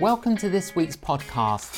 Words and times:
Welcome 0.00 0.36
to 0.36 0.48
this 0.48 0.76
week's 0.76 0.94
podcast. 0.94 1.74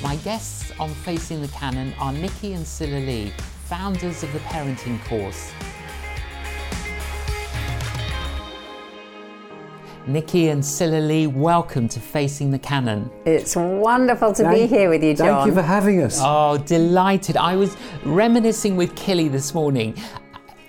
My 0.00 0.14
guests 0.14 0.70
on 0.78 0.90
Facing 0.90 1.42
the 1.42 1.48
Canon 1.48 1.92
are 1.98 2.12
Nicky 2.12 2.52
and 2.52 2.64
Sila 2.64 3.00
Lee, 3.00 3.32
founders 3.64 4.22
of 4.22 4.32
the 4.32 4.38
parenting 4.38 5.04
course. 5.06 5.50
Nicky 10.06 10.50
and 10.50 10.64
Sila 10.64 11.00
Lee, 11.00 11.26
welcome 11.26 11.88
to 11.88 11.98
Facing 11.98 12.52
the 12.52 12.60
Canon. 12.60 13.10
It's 13.24 13.56
wonderful 13.56 14.32
to 14.34 14.48
be 14.48 14.68
here 14.68 14.88
with 14.88 15.02
you, 15.02 15.14
John. 15.14 15.26
Thank 15.26 15.46
you 15.48 15.54
for 15.54 15.62
having 15.62 16.00
us. 16.00 16.20
Oh, 16.22 16.58
delighted. 16.58 17.36
I 17.36 17.56
was 17.56 17.76
reminiscing 18.04 18.76
with 18.76 18.94
Killy 18.94 19.26
this 19.26 19.52
morning. 19.52 19.96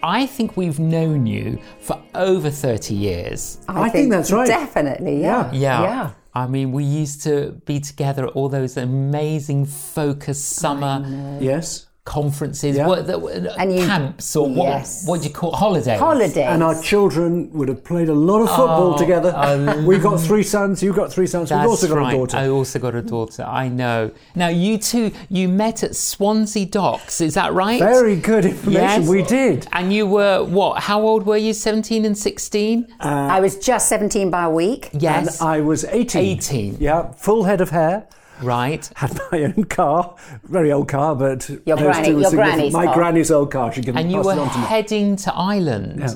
I 0.04 0.26
think 0.26 0.58
we've 0.58 0.80
known 0.80 1.26
you 1.26 1.60
for 1.80 2.02
over 2.14 2.50
30 2.50 2.94
years. 2.94 3.60
I 3.70 3.90
think 3.90 4.12
that's 4.12 4.32
right. 4.32 4.46
Definitely, 4.48 5.22
yeah. 5.22 5.50
Yeah. 5.54 5.82
Yeah. 5.82 6.12
I 6.36 6.48
mean, 6.48 6.72
we 6.72 6.84
used 6.84 7.24
to 7.24 7.62
be 7.66 7.80
together 7.80 8.26
at 8.28 8.34
all 8.34 8.50
those 8.50 8.76
amazing 8.76 9.66
focus 9.66 10.44
summer 10.44 11.38
yes. 11.40 11.88
Conferences, 12.06 12.76
Yeah. 12.76 12.88
what, 12.88 13.08
the, 13.08 13.18
And 13.58 13.74
you- 13.74 13.86
camps, 13.86 14.36
or 14.36 14.48
what, 14.50 14.68
Yes. 14.68 15.04
what 15.08 15.22
do 15.22 15.28
you 15.28 15.34
call 15.34 15.52
holidays? 15.54 16.00
Holidays. 16.00 16.36
And 16.38 16.62
our 16.62 16.80
children 16.82 17.50
would 17.54 17.70
have 17.70 17.84
played 17.84 18.10
a 18.10 18.14
lot 18.14 18.42
of 18.42 18.50
football 18.50 18.94
Oh, 18.96 18.98
together. 18.98 19.34
um, 19.36 19.86
we 19.90 19.98
got 19.98 20.20
three 20.20 20.44
sons, 20.44 20.84
You've 20.84 20.98
got 20.98 21.12
three 21.14 21.28
sons, 21.28 21.50
we've 21.50 21.60
also 21.62 21.88
got 21.88 21.98
right. 21.98 22.14
a 22.14 22.18
daughter. 22.18 22.38
I 22.38 22.50
also 22.50 22.78
got 22.80 22.94
a 22.94 23.02
daughter. 23.02 23.44
I 23.44 23.70
know. 23.70 24.12
Now, 24.36 24.50
you 24.50 24.78
two, 24.78 25.12
you 25.30 25.48
met 25.48 25.82
at 25.84 25.96
Swansea 25.96 26.66
Docks. 26.66 27.22
Is 27.22 27.36
that 27.36 27.54
right? 27.54 27.80
Very 27.80 28.18
good 28.18 28.46
information. 28.46 28.82
Yes. 28.82 29.08
We 29.08 29.24
did. 29.24 29.68
And 29.72 29.94
you 29.94 30.06
were 30.06 30.44
what? 30.44 30.84
How 30.84 31.02
old 31.02 31.26
were 31.26 31.38
you? 31.38 31.54
Seventeen 31.54 32.04
and 32.06 32.18
sixteen. 32.18 32.88
I 33.00 33.40
was 33.40 33.58
just 33.58 33.88
17 33.88 34.30
by 34.30 34.44
a 34.44 34.50
week. 34.50 34.90
yes. 34.94 35.40
And 35.40 35.50
I 35.50 35.62
was 35.62 35.86
18. 35.86 36.22
18. 36.38 36.78
Yeah, 36.80 37.12
full 37.14 37.44
head 37.46 37.62
of 37.62 37.70
hair. 37.70 38.08
Right. 38.42 38.90
Had 38.96 39.20
my 39.32 39.44
own 39.44 39.64
car, 39.66 40.16
very 40.44 40.72
old 40.72 40.88
car, 40.90 41.16
but 41.16 41.48
Your 41.66 41.78
those 41.78 41.80
granny- 41.86 42.08
two 42.08 42.16
were 42.16 42.22
your 42.22 42.32
granny's 42.32 42.74
my 42.74 42.86
car. 42.86 42.96
granny's 42.96 43.32
old 43.32 43.52
car. 43.52 43.72
She 43.72 43.82
could 43.82 43.96
And 43.96 44.10
you 44.12 44.18
pass 44.18 44.26
were 44.26 44.34
it 44.34 44.40
on 44.40 44.50
to 44.52 44.58
me. 44.60 44.66
heading 44.66 45.16
to 45.18 45.34
Ireland. 45.34 46.00
Yeah. 46.00 46.14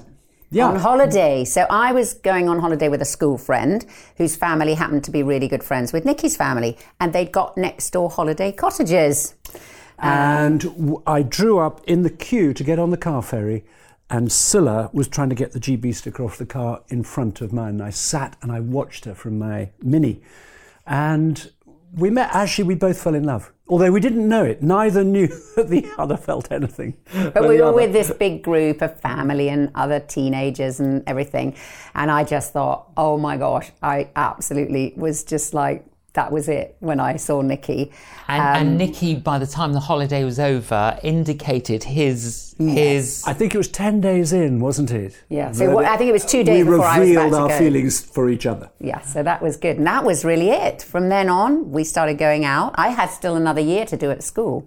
Yeah. 0.50 0.68
On 0.70 0.78
holiday. 0.78 1.44
So 1.44 1.66
I 1.70 1.92
was 1.92 2.14
going 2.16 2.48
on 2.48 2.60
holiday 2.60 2.88
with 2.88 3.02
a 3.02 3.06
school 3.06 3.38
friend 3.38 3.86
whose 4.16 4.38
family 4.38 4.76
happened 4.76 5.04
to 5.04 5.12
be 5.12 5.22
really 5.22 5.50
good 5.50 5.62
friends 5.62 5.92
with 5.92 6.06
Nicky's 6.06 6.38
family. 6.38 6.78
And 7.02 7.12
they'd 7.12 7.34
got 7.34 7.58
next 7.58 7.90
door 7.92 8.10
holiday 8.10 8.54
cottages. 8.54 9.36
and 10.00 10.62
w- 10.62 11.02
I 11.06 11.22
drew 11.24 11.60
up 11.60 11.82
in 11.86 12.04
the 12.04 12.10
queue 12.10 12.54
to 12.54 12.64
get 12.64 12.80
on 12.80 12.92
the 12.92 12.98
car 12.98 13.22
ferry, 13.22 13.66
and 14.10 14.32
Sila 14.32 14.90
was 14.94 15.08
trying 15.10 15.28
to 15.30 15.36
get 15.36 15.52
the 15.52 15.60
GB 15.60 15.94
sticker 15.94 16.24
off 16.24 16.38
the 16.38 16.46
car 16.46 16.82
in 16.88 17.04
front 17.04 17.42
of 17.42 17.52
mine. 17.52 17.72
And 17.72 17.84
I 17.84 17.90
sat 17.90 18.38
and 18.42 18.50
I 18.52 18.60
watched 18.62 19.04
her 19.06 19.14
from 19.16 19.38
my 19.40 19.72
Mini, 19.82 20.22
and 20.86 21.52
we 21.98 22.10
met. 22.10 22.30
Actually, 22.34 22.66
we 22.66 22.76
both 22.76 23.02
fell 23.02 23.16
in 23.16 23.24
love, 23.24 23.52
although 23.68 23.92
we 23.92 24.00
didn't 24.00 24.28
know 24.28 24.44
it. 24.44 24.62
Neither 24.62 25.04
knew 25.04 25.28
that 25.56 25.70
the 25.70 25.90
other 25.98 26.18
felt 26.18 26.52
anything. 26.52 26.98
But 27.14 27.48
we 27.48 27.62
were 27.62 27.74
with 27.74 27.92
this 27.92 28.12
big 28.12 28.44
group 28.44 28.82
of 28.82 29.00
family 29.00 29.50
and 29.50 29.72
other 29.76 30.00
teenagers 30.00 30.80
and 30.80 31.04
everything. 31.08 31.56
And 31.96 32.12
I 32.12 32.24
just 32.24 32.54
thought, 32.54 32.92
oh 32.96 33.18
my 33.18 33.38
gosh, 33.38 33.72
I 33.82 34.10
absolutely 34.16 34.94
was 34.96 35.24
just 35.24 35.54
like, 35.54 35.86
that 36.18 36.32
was 36.32 36.50
it 36.50 36.76
when 36.80 37.00
I 37.00 37.16
saw 37.18 37.42
Nicky. 37.42 37.92
And, 38.28 38.42
Um, 38.42 38.56
and 38.60 38.78
Nicky, 38.78 39.12
by 39.16 39.38
the 39.44 39.46
time 39.58 39.72
the 39.80 39.80
holiday 39.92 40.24
was 40.32 40.40
over, 40.40 40.98
indicated 41.04 41.82
his 41.84 42.56
his. 42.58 43.24
I 43.32 43.34
think 43.34 43.54
it 43.56 43.60
was 43.64 43.68
ten 43.84 44.02
days 44.02 44.30
in, 44.34 44.60
wasn't 44.68 44.92
it? 45.04 45.14
Yeah, 45.30 45.52
so 45.52 45.68
that 45.68 45.76
what- 45.76 45.86
I 45.86 45.96
think 45.98 46.10
it 46.10 46.18
was 46.20 46.26
two 46.26 46.44
days 46.44 46.66
we 46.66 46.72
before 46.72 46.86
I 46.86 47.00
was 47.00 47.08
revealed 47.08 47.28
about 47.28 47.38
to 47.38 47.44
our 47.44 47.50
go. 47.50 47.58
feelings 47.64 47.96
for 48.16 48.24
each 48.36 48.46
other. 48.54 48.68
Yeah, 48.92 49.02
so 49.14 49.22
that 49.30 49.40
was 49.46 49.54
good. 49.66 49.76
And 49.78 49.86
that 49.94 50.04
was 50.04 50.26
really 50.32 50.50
it. 50.50 50.78
From 50.94 51.04
then 51.16 51.28
on, 51.30 51.52
we 51.72 51.84
started 51.84 52.18
going 52.18 52.44
out. 52.46 52.70
I 52.76 52.90
had 53.00 53.10
still 53.12 53.36
another 53.44 53.62
year 53.74 53.86
to 53.86 53.96
do 54.04 54.10
at 54.16 54.24
school. 54.24 54.58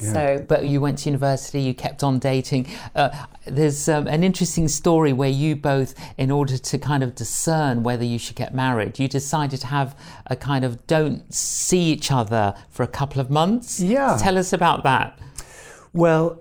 So, 0.00 0.44
But 0.48 0.66
you 0.66 0.80
went 0.80 0.98
to 0.98 1.08
university, 1.08 1.60
you 1.60 1.74
kept 1.74 2.02
on 2.02 2.18
dating. 2.18 2.66
Uh, 2.94 3.10
there's 3.46 3.88
um, 3.88 4.06
an 4.06 4.24
interesting 4.24 4.68
story 4.68 5.12
where 5.12 5.30
you 5.30 5.56
both, 5.56 5.94
in 6.18 6.30
order 6.30 6.58
to 6.58 6.78
kind 6.78 7.02
of 7.02 7.14
discern 7.14 7.82
whether 7.82 8.04
you 8.04 8.18
should 8.18 8.36
get 8.36 8.54
married, 8.54 8.98
you 8.98 9.08
decided 9.08 9.60
to 9.60 9.66
have 9.66 9.96
a 10.26 10.36
kind 10.36 10.64
of 10.64 10.86
don't 10.86 11.32
see 11.32 11.82
each 11.92 12.10
other 12.10 12.54
for 12.70 12.82
a 12.82 12.88
couple 12.88 13.20
of 13.20 13.30
months. 13.30 13.80
Yeah. 13.80 14.18
Tell 14.20 14.38
us 14.38 14.52
about 14.52 14.82
that. 14.84 15.18
Well, 15.92 16.40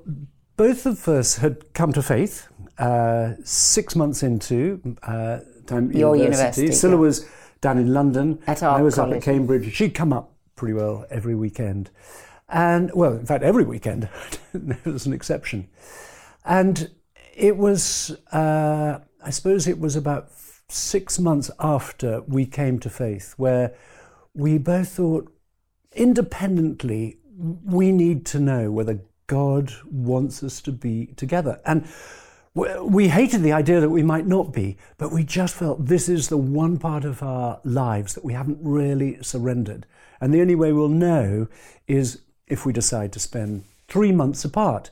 both 0.56 0.86
of 0.86 1.08
us 1.08 1.38
had 1.38 1.74
come 1.74 1.94
to 1.94 2.02
faith 2.02 2.48
uh, 2.78 3.34
six 3.44 3.96
months 3.96 4.24
into 4.24 4.96
uh, 5.04 5.40
time 5.68 5.92
Your 5.92 6.16
university. 6.16 6.62
university, 6.62 6.72
Sila 6.72 6.94
yeah. 6.94 7.00
was 7.00 7.30
down 7.62 7.78
in 7.78 7.94
London. 7.94 8.40
At 8.48 8.64
our 8.64 8.80
I 8.80 8.82
was 8.82 8.98
up 8.98 9.12
at 9.12 9.22
Cambridge. 9.22 9.74
She'd 9.74 9.94
come 9.94 10.14
up 10.14 10.34
pretty 10.56 10.74
well 10.74 11.06
every 11.10 11.36
weekend. 11.36 11.90
And, 12.50 12.92
well, 12.94 13.14
in 13.14 13.26
fact, 13.26 13.44
every 13.44 13.64
weekend. 13.64 14.10
there 14.54 14.80
was 14.86 15.06
an 15.06 15.14
exception. 15.14 15.68
And 16.46 16.92
it 17.36 17.58
was, 17.58 18.18
uh, 18.32 19.00
I 19.24 19.30
suppose 19.30 19.68
it 19.68 19.80
was 19.80 19.96
about 19.96 20.32
six 20.68 21.20
months 21.20 21.50
after 21.60 22.22
we 22.22 22.46
came 22.46 22.80
to 22.80 22.90
faith 22.90 23.34
where 23.38 23.74
we 24.34 24.58
both 24.58 24.90
thought, 24.90 25.32
independently, 25.94 27.18
we 27.38 27.92
need 27.92 28.26
to 28.28 28.40
know 28.40 28.72
whether 28.72 29.02
God 29.28 29.72
wants 29.90 30.44
us 30.44 30.62
to 30.62 30.72
be 30.72 31.08
together. 31.16 31.62
And 31.66 31.88
we 32.56 33.08
hated 33.08 33.44
the 33.44 33.54
idea 33.54 33.80
that 33.80 33.90
we 33.90 34.04
might 34.04 34.28
not 34.28 34.52
be, 34.52 34.78
but 34.98 35.12
we 35.12 35.24
just 35.24 35.56
felt 35.56 35.86
this 35.86 36.10
is 36.10 36.30
the 36.30 36.38
one 36.38 36.78
part 36.78 37.06
of 37.06 37.22
our 37.24 37.62
lives 37.64 38.16
that 38.16 38.26
we 38.26 38.34
haven't 38.34 38.58
really 38.62 39.22
surrendered. 39.22 39.86
And 40.20 40.34
the 40.34 40.42
only 40.42 40.56
way 40.56 40.74
we'll 40.74 40.90
know 40.90 41.48
is 41.88 42.22
if 42.50 42.66
we 42.66 42.74
decide 42.74 43.14
to 43.14 43.20
spend 43.20 43.64
three 43.88 44.12
months 44.12 44.44
apart. 44.44 44.92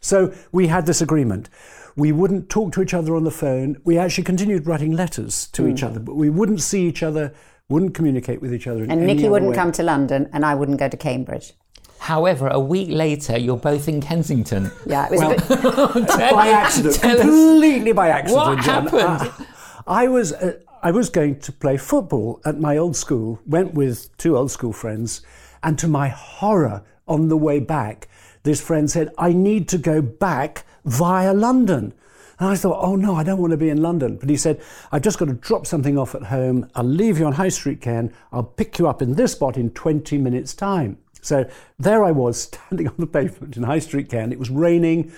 So 0.00 0.34
we 0.52 0.66
had 0.66 0.86
this 0.86 1.00
agreement. 1.00 1.48
We 1.96 2.12
wouldn't 2.12 2.50
talk 2.50 2.72
to 2.72 2.82
each 2.82 2.92
other 2.92 3.14
on 3.14 3.24
the 3.24 3.30
phone. 3.30 3.80
We 3.84 3.96
actually 3.96 4.24
continued 4.24 4.66
writing 4.66 4.92
letters 4.92 5.46
to 5.48 5.66
each 5.68 5.82
other, 5.82 6.00
but 6.00 6.16
we 6.16 6.28
wouldn't 6.28 6.60
see 6.60 6.86
each 6.86 7.02
other, 7.02 7.32
wouldn't 7.68 7.94
communicate 7.94 8.42
with 8.42 8.52
each 8.52 8.66
other. 8.66 8.82
In 8.82 8.90
and 8.90 9.02
any 9.02 9.14
Nicky 9.14 9.24
other 9.24 9.32
wouldn't 9.32 9.50
way. 9.52 9.56
come 9.56 9.72
to 9.72 9.82
London 9.82 10.28
and 10.32 10.44
I 10.44 10.54
wouldn't 10.54 10.78
go 10.78 10.88
to 10.88 10.96
Cambridge. 10.96 11.54
However, 12.00 12.48
a 12.48 12.60
week 12.60 12.90
later, 12.90 13.38
you're 13.38 13.56
both 13.56 13.88
in 13.88 14.02
Kensington. 14.02 14.70
Yeah, 14.84 15.06
it 15.06 15.12
was 15.12 15.22
a 15.22 15.28
bit, 15.28 16.08
by 16.34 16.48
accident, 16.48 17.00
completely 17.00 17.92
by 17.92 18.08
accident. 18.08 18.46
What 18.46 18.62
John. 18.62 18.86
happened? 18.88 19.32
Uh, 19.38 19.44
I 19.86 20.08
was 20.08 20.34
uh, 20.34 20.58
I 20.82 20.90
was 20.90 21.08
going 21.08 21.40
to 21.40 21.52
play 21.52 21.78
football 21.78 22.42
at 22.44 22.60
my 22.60 22.76
old 22.76 22.94
school. 22.94 23.40
Went 23.46 23.72
with 23.72 24.14
two 24.18 24.36
old 24.36 24.50
school 24.50 24.74
friends, 24.74 25.22
and 25.62 25.78
to 25.78 25.88
my 25.88 26.08
horror, 26.08 26.82
on 27.06 27.28
the 27.28 27.36
way 27.36 27.60
back, 27.60 28.08
this 28.42 28.60
friend 28.60 28.90
said, 28.90 29.12
"I 29.18 29.32
need 29.32 29.68
to 29.68 29.78
go 29.78 30.02
back 30.02 30.64
via 30.84 31.32
London." 31.32 31.94
And 32.38 32.48
I 32.48 32.56
thought, 32.56 32.82
oh 32.82 32.96
no, 32.96 33.14
I 33.14 33.22
don't 33.22 33.40
want 33.40 33.52
to 33.52 33.56
be 33.56 33.68
in 33.68 33.80
London. 33.80 34.16
But 34.16 34.28
he 34.28 34.36
said, 34.36 34.60
I've 34.90 35.02
just 35.02 35.18
got 35.18 35.26
to 35.26 35.34
drop 35.34 35.66
something 35.66 35.96
off 35.96 36.14
at 36.14 36.24
home. 36.24 36.68
I'll 36.74 36.84
leave 36.84 37.18
you 37.18 37.26
on 37.26 37.34
High 37.34 37.48
Street, 37.48 37.80
Ken. 37.80 38.12
I'll 38.32 38.42
pick 38.42 38.78
you 38.78 38.88
up 38.88 39.00
in 39.00 39.14
this 39.14 39.32
spot 39.32 39.56
in 39.56 39.70
20 39.70 40.18
minutes' 40.18 40.52
time. 40.52 40.98
So 41.22 41.48
there 41.78 42.04
I 42.04 42.10
was, 42.10 42.42
standing 42.68 42.88
on 42.88 42.94
the 42.98 43.06
pavement 43.06 43.56
in 43.56 43.62
High 43.62 43.78
Street, 43.78 44.08
Ken. 44.10 44.32
It 44.32 44.38
was 44.38 44.50
raining, 44.50 45.12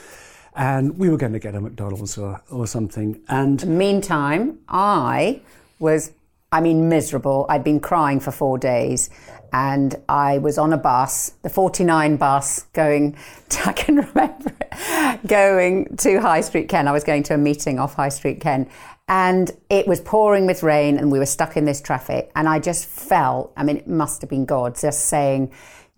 and 0.55 0.99
we 0.99 1.09
were 1.09 1.17
going 1.17 1.33
to 1.33 1.39
get 1.39 1.55
a 1.55 1.61
McDonald's 1.61 2.19
or, 2.19 2.41
or 2.51 2.67
something. 2.67 3.21
And 3.29 3.67
meantime, 3.67 4.59
I 4.69 5.41
was, 5.79 6.13
I 6.53 6.61
mean, 6.61 6.89
miserable. 6.89 7.47
I'd 7.49 7.65
been 7.65 7.81
crying 7.81 8.21
for 8.21 8.31
four 8.31 8.57
days 8.59 9.11
and 9.53 9.95
I 10.09 10.39
was 10.39 10.59
on 10.59 10.73
a 10.73 10.77
bus, 10.77 11.33
the 11.43 11.49
49 11.49 12.17
bus, 12.17 12.63
going, 12.73 13.17
I 13.65 13.73
can 13.73 13.97
remember 13.97 14.53
it, 14.61 15.27
going 15.27 15.97
to 15.97 16.21
High 16.21 16.41
Street 16.43 16.69
Ken. 16.69 16.87
I 16.89 16.93
was 16.93 17.05
going 17.05 17.23
to 17.25 17.35
a 17.35 17.39
meeting 17.39 17.79
off 17.79 17.95
High 17.95 18.11
Street 18.11 18.41
Ken. 18.41 18.69
And 19.09 19.51
it 19.71 19.87
was 19.87 20.01
pouring 20.01 20.47
with 20.47 20.63
rain, 20.63 20.99
and 20.99 21.13
we 21.13 21.19
were 21.19 21.27
stuck 21.27 21.57
in 21.57 21.65
this 21.65 21.81
traffic. 21.81 22.31
And 22.35 22.49
I 22.49 22.59
just 22.59 22.87
felt, 22.87 23.53
I 23.57 23.63
mean, 23.63 23.77
it 23.77 23.87
must 23.87 24.21
have 24.21 24.29
been 24.29 24.45
God 24.45 24.77
just 24.79 25.07
saying, 25.07 25.53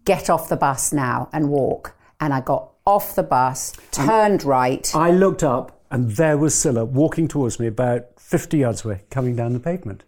Get 0.05 0.31
off 0.31 0.49
the 0.49 0.57
bus 0.57 0.93
now 0.93 1.29
and 1.33 1.51
walk. 1.51 1.95
And 2.21 2.33
I 2.33 2.41
got 2.41 2.71
off 2.87 3.15
the 3.15 3.23
bus, 3.23 3.75
turned 3.91 4.45
right. 4.45 4.91
I 4.95 5.11
looked 5.11 5.43
up, 5.43 5.83
and 5.91 6.13
there 6.13 6.39
was 6.39 6.55
Sila 6.55 6.85
walking 6.85 7.29
towards 7.29 7.59
me 7.59 7.67
about 7.67 8.07
50 8.19 8.59
yards 8.59 8.85
away, 8.85 9.03
coming 9.11 9.37
down 9.37 9.53
the 9.53 9.61
pavement. 9.61 10.05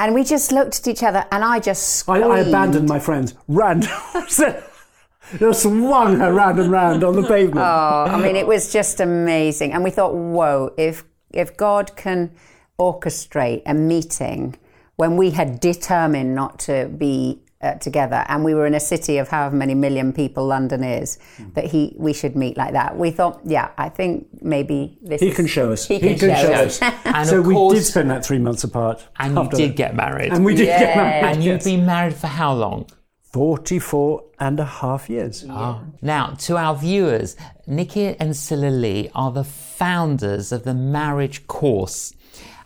And 0.00 0.14
we 0.14 0.24
just 0.24 0.50
looked 0.50 0.78
at 0.78 0.88
each 0.88 1.02
other, 1.02 1.26
and 1.30 1.44
I 1.44 1.60
just 1.60 2.08
I. 2.08 2.20
I 2.20 2.38
abandoned 2.38 2.88
my 2.88 2.98
friends, 2.98 3.34
ran, 3.48 3.82
just 5.38 5.62
swung 5.62 6.18
her 6.18 6.32
round 6.32 6.58
and 6.58 6.72
round 6.72 7.04
on 7.04 7.16
the 7.16 7.22
pavement. 7.22 7.58
Oh, 7.58 8.06
I 8.08 8.18
mean, 8.18 8.34
it 8.34 8.46
was 8.46 8.72
just 8.72 9.00
amazing. 9.00 9.74
And 9.74 9.84
we 9.84 9.90
thought, 9.90 10.14
whoa, 10.14 10.72
if 10.78 11.04
if 11.32 11.54
God 11.54 11.96
can 11.96 12.30
orchestrate 12.78 13.60
a 13.66 13.74
meeting 13.74 14.56
when 14.96 15.18
we 15.18 15.32
had 15.32 15.60
determined 15.60 16.34
not 16.34 16.58
to 16.60 16.88
be 16.88 17.42
uh, 17.62 17.74
together, 17.74 18.24
and 18.28 18.42
we 18.44 18.54
were 18.54 18.66
in 18.66 18.74
a 18.74 18.80
city 18.80 19.18
of 19.18 19.28
however 19.28 19.54
many 19.54 19.74
million 19.74 20.12
people 20.12 20.46
London 20.46 20.82
is. 20.82 21.18
That 21.54 21.66
he 21.66 21.94
we 21.98 22.12
should 22.12 22.34
meet 22.36 22.56
like 22.56 22.72
that. 22.72 22.96
We 22.96 23.10
thought, 23.10 23.40
yeah, 23.44 23.70
I 23.76 23.88
think 23.88 24.26
maybe 24.40 24.98
this. 25.02 25.20
He 25.20 25.28
is- 25.28 25.36
can 25.36 25.46
show 25.46 25.70
us. 25.72 25.86
He 25.86 25.98
can, 25.98 26.16
show, 26.18 26.52
us. 26.52 26.80
And 27.04 27.28
so 27.28 27.40
of 27.40 27.46
we 27.46 27.54
did 27.74 27.84
spend 27.84 28.10
that 28.10 28.24
three 28.24 28.38
months 28.38 28.64
apart. 28.64 29.06
and 29.18 29.34
you 29.34 29.40
after 29.40 29.56
did 29.56 29.70
that. 29.70 29.76
get 29.76 29.94
married. 29.96 30.32
And 30.32 30.44
we 30.44 30.54
did 30.54 30.66
get 30.66 30.96
married. 30.96 31.24
And 31.36 31.44
you've 31.44 31.64
been 31.64 31.84
married 31.84 32.14
for 32.14 32.28
how 32.28 32.54
long? 32.54 32.86
44 33.32 34.24
and 34.40 34.58
a 34.58 34.64
half 34.64 35.08
years. 35.08 35.44
Now, 35.44 36.34
to 36.40 36.56
our 36.56 36.74
viewers, 36.74 37.36
Nicky 37.66 38.16
and 38.18 38.36
Sila 38.36 38.70
Lee 38.70 39.10
are 39.14 39.30
the 39.30 39.44
founders 39.44 40.50
of 40.50 40.64
the 40.64 40.74
marriage 40.74 41.46
course. 41.46 42.12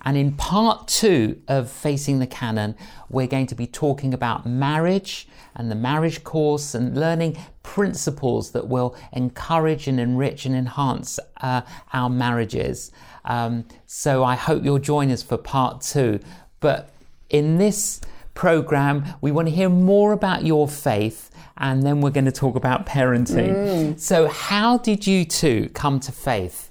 And 0.05 0.17
in 0.17 0.33
part 0.33 0.89
two 0.89 1.41
of 1.49 1.71
Facing 1.71 2.19
the 2.19 2.27
Canon, 2.27 2.77
we're 3.09 3.27
going 3.27 3.47
to 3.47 3.55
be 3.55 3.67
talking 3.67 4.13
about 4.13 4.45
marriage 4.45 5.27
and 5.55 5.71
the 5.71 5.75
marriage 5.75 6.25
course 6.25 6.75
and 6.75 6.99
learning 6.99 7.39
principles 7.63 8.51
that 8.51 8.69
will 8.69 8.97
encourage 9.13 9.87
and 9.87 9.99
enrich 9.99 10.45
and 10.45 10.55
enhance 10.55 11.19
uh, 11.41 11.63
our 11.93 12.11
marriages. 12.11 12.93
Um, 13.25 13.67
so 13.87 14.25
I 14.25 14.35
hope 14.35 14.65
you'll 14.65 14.79
join 14.79 15.11
us 15.11 15.23
for 15.23 15.39
part 15.39 15.81
two. 15.81 16.21
But 16.61 16.91
in 17.31 17.57
this 17.57 18.01
program, 18.35 19.05
we 19.21 19.31
want 19.31 19.49
to 19.49 19.55
hear 19.55 19.69
more 19.69 20.13
about 20.13 20.45
your 20.45 20.69
faith 20.69 21.31
and 21.57 21.83
then 21.85 22.01
we're 22.01 22.11
going 22.11 22.25
to 22.25 22.33
talk 22.33 22.57
about 22.57 22.85
parenting. 22.85 23.99
So, 23.99 24.27
how 24.29 24.79
did 24.79 25.07
you 25.07 25.25
two 25.25 25.71
come 25.73 26.01
to 26.01 26.13
faith? 26.13 26.71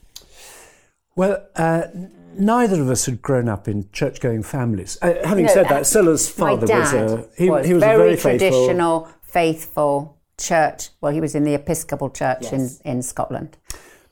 Well, 1.16 1.46
uh, 1.56 1.84
neither 2.38 2.82
of 2.82 2.90
us 2.90 3.06
had 3.06 3.22
grown 3.22 3.48
up 3.48 3.68
in 3.68 3.90
church 3.92 4.20
going 4.20 4.44
families. 4.44 4.98
Uh, 5.02 5.14
having 5.24 5.46
No, 5.46 5.54
said 5.54 5.66
uh, 5.68 5.70
that, 5.70 5.86
Sila's 5.86 6.38
My 6.38 6.52
father 6.52 6.68
dad 6.68 6.80
was 6.80 6.94
a, 6.94 7.30
he, 7.38 7.50
was 7.50 7.66
he 7.66 7.74
was 7.74 7.84
very, 7.84 8.14
a 8.14 8.18
very 8.18 8.18
traditional, 8.18 9.08
faithful 9.22 10.18
church. 10.38 10.90
Well, 11.02 11.12
he 11.12 11.22
was 11.22 11.36
in 11.36 11.44
the 11.44 11.54
Episcopal 11.54 12.10
Church 12.10 12.52
in, 12.52 12.70
in 12.84 13.02
Scotland. 13.02 13.58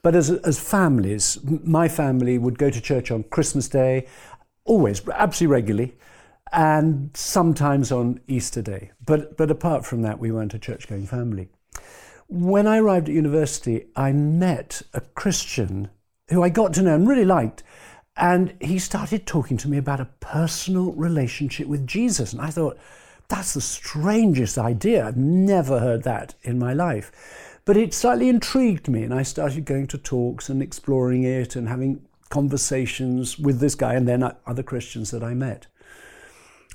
But 0.03 0.15
as, 0.15 0.31
as 0.31 0.59
families, 0.59 1.37
my 1.43 1.87
family 1.87 2.37
would 2.37 2.57
go 2.57 2.69
to 2.69 2.81
church 2.81 3.11
on 3.11 3.23
Christmas 3.23 3.69
Day, 3.69 4.07
always, 4.65 5.07
absolutely 5.09 5.53
regularly, 5.53 5.95
and 6.51 7.11
sometimes 7.13 7.91
on 7.91 8.19
Easter 8.27 8.61
Day. 8.61 8.91
But, 9.05 9.37
but 9.37 9.51
apart 9.51 9.85
from 9.85 10.01
that, 10.01 10.19
we 10.19 10.31
weren't 10.31 10.53
a 10.53 10.59
church 10.59 10.87
going 10.87 11.05
family. 11.05 11.49
When 12.27 12.65
I 12.65 12.77
arrived 12.79 13.09
at 13.09 13.15
university, 13.15 13.87
I 13.95 14.11
met 14.11 14.81
a 14.93 15.01
Christian 15.01 15.89
who 16.29 16.41
I 16.41 16.49
got 16.49 16.73
to 16.73 16.81
know 16.81 16.95
and 16.95 17.07
really 17.07 17.25
liked. 17.25 17.61
And 18.21 18.53
he 18.61 18.77
started 18.77 19.25
talking 19.25 19.57
to 19.57 19.67
me 19.67 19.77
about 19.79 19.99
a 19.99 20.07
personal 20.19 20.91
relationship 20.91 21.67
with 21.67 21.87
Jesus. 21.87 22.33
And 22.33 22.41
I 22.41 22.51
thought, 22.51 22.77
that's 23.29 23.55
the 23.55 23.61
strangest 23.61 24.59
idea. 24.59 25.07
I've 25.07 25.17
never 25.17 25.79
heard 25.79 26.03
that 26.03 26.35
in 26.43 26.59
my 26.59 26.71
life. 26.71 27.11
But 27.65 27.77
it 27.77 27.95
slightly 27.95 28.29
intrigued 28.29 28.87
me, 28.87 29.01
and 29.01 29.13
I 29.13 29.23
started 29.23 29.65
going 29.65 29.87
to 29.87 29.97
talks 29.97 30.49
and 30.49 30.61
exploring 30.61 31.23
it 31.23 31.55
and 31.55 31.67
having 31.67 32.05
conversations 32.29 33.39
with 33.39 33.59
this 33.59 33.73
guy 33.73 33.95
and 33.95 34.07
then 34.07 34.23
other 34.45 34.63
Christians 34.63 35.09
that 35.11 35.23
I 35.23 35.33
met. 35.33 35.65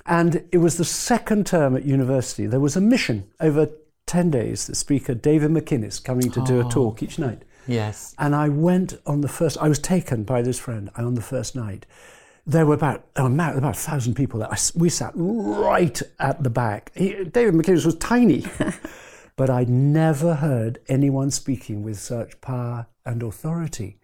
And 0.04 0.44
it 0.50 0.58
was 0.58 0.78
the 0.78 0.84
second 0.84 1.46
term 1.46 1.76
at 1.76 1.84
university. 1.84 2.46
There 2.46 2.60
was 2.60 2.76
a 2.76 2.80
mission 2.80 3.30
over 3.38 3.70
10 4.06 4.32
days. 4.32 4.66
The 4.66 4.74
speaker, 4.74 5.14
David 5.14 5.52
McInnes, 5.52 6.02
coming 6.02 6.30
to 6.32 6.42
do 6.44 6.60
a 6.60 6.64
oh. 6.64 6.70
talk 6.70 7.04
each 7.04 7.20
night. 7.20 7.42
Yes. 7.66 8.14
And 8.18 8.34
I 8.34 8.48
went 8.48 8.98
on 9.06 9.20
the 9.20 9.28
first, 9.28 9.58
I 9.58 9.68
was 9.68 9.78
taken 9.78 10.24
by 10.24 10.42
this 10.42 10.58
friend 10.58 10.90
on 10.96 11.14
the 11.14 11.22
first 11.22 11.56
night. 11.56 11.86
There 12.46 12.64
were 12.64 12.74
about, 12.74 13.04
oh, 13.16 13.26
about 13.26 13.56
a 13.64 13.72
thousand 13.72 14.14
people 14.14 14.38
there. 14.40 14.52
I 14.52 14.56
we 14.76 14.88
sat 14.88 15.12
right 15.14 16.00
at 16.20 16.44
the 16.44 16.50
back. 16.50 16.92
He, 16.94 17.24
David 17.24 17.54
McInnes 17.54 17.84
was 17.84 17.96
tiny, 17.96 18.44
but 19.36 19.50
I'd 19.50 19.68
never 19.68 20.36
heard 20.36 20.78
anyone 20.86 21.32
speaking 21.32 21.82
with 21.82 21.98
such 21.98 22.40
power 22.40 22.86
and 23.04 23.22
authority. 23.22 23.98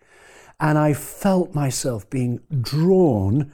And 0.58 0.76
I 0.76 0.92
felt 0.92 1.54
myself 1.54 2.08
being 2.10 2.40
drawn 2.60 3.52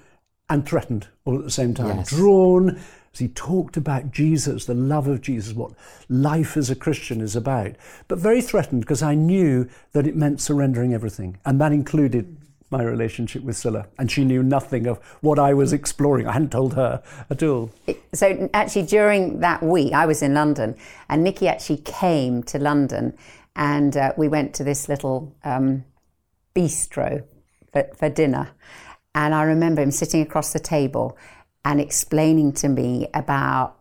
and 0.49 0.67
threatened 0.67 1.09
all 1.25 1.39
at 1.39 1.45
the 1.45 1.51
same 1.51 1.75
time. 1.75 1.99
Yes. 1.99 2.09
Drawn 2.11 2.81
he 3.19 3.29
talked 3.29 3.77
about 3.77 4.11
Jesus, 4.11 4.67
the 4.67 4.75
love 4.75 5.07
of 5.09 5.21
Jesus, 5.21 5.55
what 5.55 5.73
life 6.09 6.57
as 6.57 6.71
a 6.71 6.77
Christian 6.77 7.21
is 7.21 7.37
about, 7.37 7.73
but 8.07 8.19
very 8.19 8.41
threatened 8.41 8.83
because 8.83 9.03
I 9.03 9.15
knew 9.15 9.69
that 9.93 10.07
it 10.07 10.17
meant 10.17 10.41
surrendering 10.41 10.95
everything. 10.95 11.39
And 11.45 11.61
that 11.61 11.73
included 11.73 12.37
my 12.71 12.83
relationship 12.83 13.43
with 13.43 13.57
Sila. 13.57 13.87
And 13.99 14.11
she 14.11 14.25
knew 14.25 14.43
nothing 14.43 14.87
of 14.87 14.99
what 15.21 15.39
I 15.39 15.55
was 15.55 15.73
exploring. 15.73 16.27
I 16.27 16.33
hadn't 16.33 16.53
told 16.53 16.75
her 16.75 17.03
at 17.31 17.43
all. 17.43 17.71
So 18.13 18.51
actually, 18.53 18.83
during 18.83 19.41
that 19.41 19.63
week, 19.63 19.93
I 19.93 20.07
was 20.07 20.23
in 20.23 20.35
London, 20.35 20.77
and 21.09 21.25
Nicky 21.25 21.49
actually 21.49 21.79
came 21.79 22.43
to 22.45 22.59
London, 22.59 23.17
and 23.57 23.97
uh, 23.97 24.13
we 24.17 24.29
went 24.29 24.55
to 24.55 24.65
this 24.65 24.89
little 24.89 25.35
um, 25.45 25.85
bistro 26.55 27.25
for, 27.73 27.89
for 27.97 28.09
dinner. 28.09 28.51
And 29.15 29.35
I 29.35 29.43
remember 29.45 29.83
him 29.83 29.91
sitting 29.91 30.21
across 30.21 30.53
the 30.53 30.61
table 30.61 31.17
and 31.65 31.81
explaining 31.81 32.53
to 32.53 32.69
me 32.69 33.09
about 33.15 33.77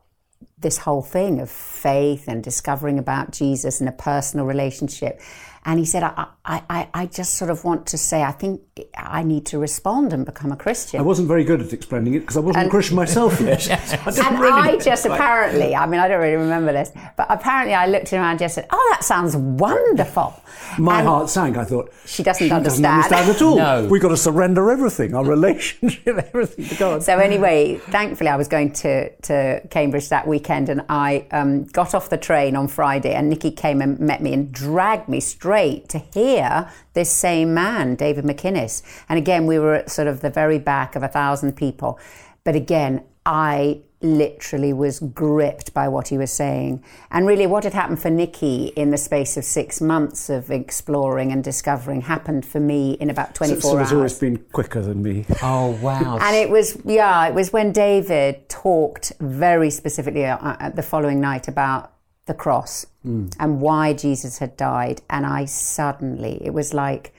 this 0.58 0.80
whole 0.80 1.02
thing 1.02 1.40
of 1.40 1.50
faith 1.50 2.28
and 2.28 2.44
discovering 2.44 2.98
about 2.98 3.32
Jesus 3.32 3.80
and 3.80 3.88
a 3.88 3.94
personal 3.94 4.46
relationship. 4.46 5.20
And 5.66 5.80
he 5.80 5.86
said, 5.86 6.04
I, 6.04 6.28
I, 6.48 6.64
I- 6.70 6.88
I 6.94 7.06
just 7.08 7.36
sort 7.36 7.52
of 7.52 7.64
want 7.66 7.86
to 7.88 7.98
say, 7.98 8.24
I 8.24 8.32
think 8.32 8.62
I 8.96 9.22
need 9.24 9.46
to 9.48 9.60
respond 9.60 10.14
and 10.14 10.26
become 10.26 10.52
a 10.52 10.56
Christian. 10.56 11.00
I 11.00 11.04
wasn't 11.04 11.28
very 11.28 11.44
good 11.44 11.62
at 11.62 11.74
explaining 11.74 12.14
it 12.14 12.20
because 12.22 12.38
I 12.38 12.40
wasn't 12.40 12.68
a 12.68 12.70
Christian 12.70 12.96
myself 12.96 13.40
yet. 13.42 13.70
I 13.70 14.28
And 14.28 14.40
really 14.40 14.54
I 14.54 14.78
just 14.78 15.06
quite. 15.06 15.16
apparently, 15.16 15.76
I 15.76 15.86
mean, 15.86 16.00
I 16.00 16.08
don't 16.08 16.22
really 16.22 16.36
remember 16.38 16.72
this, 16.74 16.92
but 17.18 17.28
apparently 17.30 17.74
I 17.74 17.88
looked 17.88 18.14
around 18.14 18.32
and 18.32 18.40
just 18.40 18.56
said, 18.56 18.68
Oh, 18.72 18.88
that 18.94 19.04
sounds 19.04 19.36
wonderful. 19.36 20.42
My 20.80 21.00
And 21.00 21.08
heart 21.08 21.30
sank. 21.30 21.58
I 21.58 21.66
thought 21.66 21.92
She 22.06 22.24
doesn't 22.24 22.48
she 22.48 22.52
understand." 22.54 23.04
Doesn't 23.04 23.18
understand 23.18 23.36
at 23.36 23.42
all. 23.42 23.58
No. 23.84 23.88
We've 23.90 24.02
got 24.02 24.10
to 24.10 24.18
surrender 24.18 24.70
everything, 24.72 25.14
our 25.16 25.26
relationship, 25.26 26.08
everything 26.34 26.66
to 26.66 26.76
God. 26.76 27.04
So 27.04 27.18
anyway, 27.18 27.78
thankfully 27.90 28.30
I 28.30 28.36
was 28.38 28.48
going 28.48 28.72
to, 28.74 29.10
to 29.10 29.62
Cambridge 29.70 30.10
that 30.10 30.28
weekend 30.28 30.70
and 30.70 30.82
I 30.90 31.26
um, 31.32 31.66
got 31.66 31.94
off 31.96 32.10
the 32.10 32.18
train 32.18 32.56
on 32.56 32.68
Friday 32.68 33.14
and 33.14 33.30
Nicky 33.30 33.52
came 33.52 33.82
and 33.82 34.00
met 34.00 34.22
me 34.22 34.34
and 34.34 34.52
dragged 34.52 35.10
me 35.10 35.20
straight 35.20 35.90
to 35.90 36.00
hear 36.38 36.70
this 36.94 37.12
same 37.12 37.54
man, 37.54 37.96
David 37.96 38.26
McInnes. 38.26 38.84
And 39.10 39.18
again, 39.18 39.46
we 39.46 39.60
were 39.60 39.76
at 39.76 39.92
sort 39.92 40.08
of 40.08 40.22
the 40.22 40.30
very 40.30 40.60
back 40.60 40.96
of 40.96 41.04
a 41.04 41.08
thousand 41.08 41.56
people. 41.56 42.00
But 42.44 42.56
again, 42.56 43.04
I 43.26 43.82
literally 44.02 44.72
was 44.74 45.00
gripped 45.00 45.74
by 45.74 45.88
what 45.88 46.08
he 46.10 46.18
was 46.18 46.32
saying. 46.32 46.84
And 47.10 47.26
really, 47.26 47.48
what 47.48 47.64
had 47.64 47.74
happened 47.74 48.00
for 48.00 48.12
Nicky 48.12 48.68
in 48.76 48.92
the 48.92 48.98
space 48.98 49.38
of 49.38 49.44
six 49.44 49.82
months 49.82 50.30
of 50.30 50.52
exploring 50.52 51.32
and 51.32 51.44
discovering 51.44 52.02
happened 52.02 52.46
for 52.46 52.60
me 52.60 52.94
in 52.94 53.10
about 53.10 53.34
24 53.34 53.62
Sila's 53.62 53.76
hours. 53.76 53.90
So 53.90 53.96
always 53.98 54.20
been 54.20 54.38
quicker 54.54 54.82
than 54.82 55.02
me. 55.02 55.26
Oh, 55.42 55.72
wow. 55.82 56.20
And 56.22 56.36
it 56.36 56.50
was, 56.50 56.78
yeah, 56.86 57.28
it 57.28 57.34
was 57.34 57.52
when 57.52 57.72
David 57.72 58.48
talked 58.50 59.14
very 59.20 59.72
specifically 59.72 60.26
uh, 60.26 60.38
uh, 60.38 60.70
the 60.70 60.84
following 60.84 61.20
night 61.20 61.48
about 61.48 61.92
the 62.28 62.34
cross 62.34 62.86
mm. 63.06 63.34
and 63.40 63.60
why 63.60 63.94
Jesus 63.94 64.38
had 64.38 64.56
died. 64.56 65.02
And 65.10 65.26
I 65.26 65.46
suddenly, 65.46 66.40
it 66.46 66.54
was 66.54 66.74
like, 66.74 67.14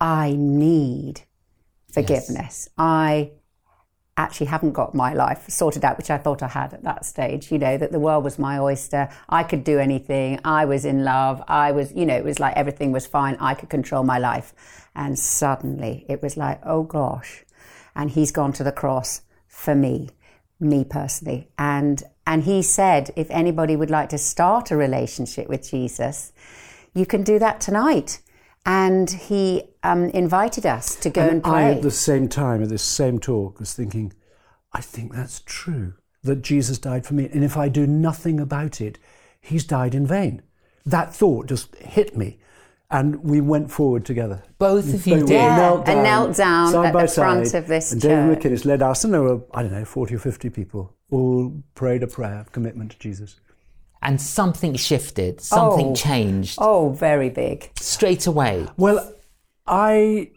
I 0.00 0.34
need 0.38 1.22
forgiveness. 1.92 2.68
I 2.78 3.32
actually 4.16 4.46
haven't 4.46 4.72
got 4.72 4.94
my 4.94 5.12
life 5.14 5.48
sorted 5.48 5.84
out, 5.84 5.96
which 5.96 6.10
I 6.10 6.18
thought 6.18 6.42
I 6.42 6.48
had 6.48 6.74
at 6.74 6.82
that 6.84 7.04
stage. 7.04 7.50
You 7.50 7.58
know, 7.58 7.76
that 7.76 7.92
the 7.92 7.98
world 7.98 8.24
was 8.24 8.38
my 8.38 8.58
oyster. 8.58 9.08
I 9.28 9.42
could 9.42 9.64
do 9.64 9.78
anything. 9.78 10.40
I 10.44 10.64
was 10.64 10.84
in 10.84 11.04
love. 11.04 11.42
I 11.48 11.72
was, 11.72 11.92
you 11.92 12.06
know, 12.06 12.16
it 12.16 12.24
was 12.24 12.38
like 12.38 12.56
everything 12.56 12.92
was 12.92 13.06
fine. 13.06 13.36
I 13.40 13.54
could 13.54 13.70
control 13.70 14.04
my 14.04 14.18
life. 14.18 14.52
And 14.94 15.18
suddenly 15.18 16.04
it 16.08 16.22
was 16.22 16.36
like, 16.36 16.60
oh 16.64 16.82
gosh. 16.82 17.44
And 17.94 18.10
he's 18.10 18.30
gone 18.30 18.52
to 18.54 18.64
the 18.64 18.72
cross 18.72 19.22
for 19.46 19.74
me, 19.74 20.10
me 20.58 20.84
personally. 20.84 21.48
And 21.58 22.02
and 22.30 22.44
he 22.44 22.62
said, 22.62 23.10
if 23.16 23.28
anybody 23.28 23.74
would 23.74 23.90
like 23.90 24.08
to 24.10 24.18
start 24.18 24.70
a 24.70 24.76
relationship 24.76 25.48
with 25.48 25.68
Jesus, 25.68 26.32
you 26.94 27.04
can 27.04 27.24
do 27.24 27.40
that 27.40 27.60
tonight. 27.60 28.20
And 28.64 29.10
he 29.10 29.64
um, 29.82 30.04
invited 30.10 30.64
us 30.64 30.94
to 30.94 31.10
go 31.10 31.22
and, 31.26 31.42
pray. 31.42 31.52
I, 31.52 31.70
at 31.72 31.82
the 31.82 31.90
same 31.90 32.28
time, 32.28 32.62
at 32.62 32.68
this 32.68 32.84
same 32.84 33.18
talk, 33.18 33.58
was 33.58 33.74
thinking, 33.74 34.12
I 34.72 34.80
think 34.80 35.12
that's 35.12 35.40
true, 35.44 35.94
that 36.22 36.42
Jesus 36.42 36.78
died 36.78 37.04
for 37.04 37.14
me. 37.14 37.28
And 37.32 37.42
if 37.42 37.56
I 37.56 37.68
do 37.68 37.84
nothing 37.84 38.38
about 38.38 38.80
it, 38.80 39.00
he's 39.40 39.64
died 39.64 39.92
in 39.92 40.06
vain. 40.06 40.42
That 40.86 41.12
thought 41.12 41.48
just 41.48 41.74
hit 41.78 42.16
me. 42.16 42.38
And 42.92 43.24
we 43.24 43.40
went 43.40 43.72
forward 43.72 44.04
together. 44.04 44.44
Both 44.58 44.94
of 44.94 45.04
you 45.04 45.26
did. 45.26 45.30
Yeah, 45.30 45.82
and 45.84 46.04
knelt 46.04 46.36
down 46.36 46.70
side 46.70 46.86
at 46.86 46.92
by 46.92 47.06
the 47.06 47.12
front 47.12 47.48
side, 47.48 47.58
of 47.58 47.66
this 47.66 47.90
And 47.90 48.00
David 48.00 48.40
church. 48.40 48.52
McInnes 48.52 48.64
led 48.64 48.82
us, 48.82 49.02
and 49.02 49.12
there 49.12 49.22
were, 49.22 49.40
I 49.52 49.62
don't 49.64 49.72
know, 49.72 49.84
40 49.84 50.14
or 50.14 50.18
50 50.20 50.48
people, 50.50 50.94
all 51.10 51.62
prayed 51.74 52.02
a 52.02 52.06
prayer 52.06 52.40
of 52.40 52.52
commitment 52.52 52.92
to 52.92 52.98
Jesus. 52.98 53.40
And 54.02 54.20
something 54.20 54.74
shifted, 54.76 55.40
something 55.40 55.88
Oh. 55.88 55.94
changed 55.94 56.56
Oh, 56.60 56.90
very 56.90 57.28
big. 57.28 57.70
straight 57.78 58.26
away. 58.26 58.66
Well, 58.76 59.12
I, 59.66 60.30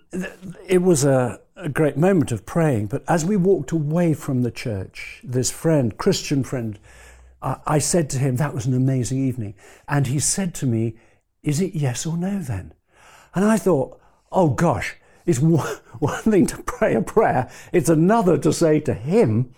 it 0.68 0.82
was 0.82 1.06
a, 1.06 1.40
a 1.56 1.70
great 1.70 1.96
moment 1.98 2.32
of 2.32 2.46
praying, 2.46 2.88
but 2.88 3.04
as 3.08 3.24
we 3.26 3.38
walked 3.38 3.72
away 3.72 4.14
from 4.14 4.42
the 4.42 4.52
church, 4.52 5.22
this 5.24 5.50
friend, 5.50 5.98
Christian 5.98 6.44
friend, 6.44 6.78
I, 7.42 7.58
I 7.66 7.80
said 7.80 8.10
to 8.12 8.18
him, 8.20 8.36
That 8.36 8.54
was 8.54 8.66
an 8.66 8.74
amazing 8.74 9.20
evening. 9.26 9.56
And 9.88 10.08
he 10.08 10.20
said 10.20 10.54
to 10.56 10.66
me, 10.66 10.96
Is 11.42 11.62
it 11.62 11.74
yes 11.74 12.06
or 12.06 12.18
no 12.18 12.40
then? 12.40 12.74
And 13.34 13.46
I 13.46 13.58
thought, 13.58 14.00
Oh 14.32 14.50
gosh, 14.50 14.96
it's 15.26 15.40
one, 15.40 15.78
one 16.00 16.22
thing 16.24 16.46
to 16.48 16.58
pray 16.64 16.96
a 16.96 17.02
prayer, 17.02 17.50
it's 17.72 17.90
another 17.90 18.38
to 18.40 18.52
say 18.52 18.80
to 18.82 18.94
him 18.94 19.54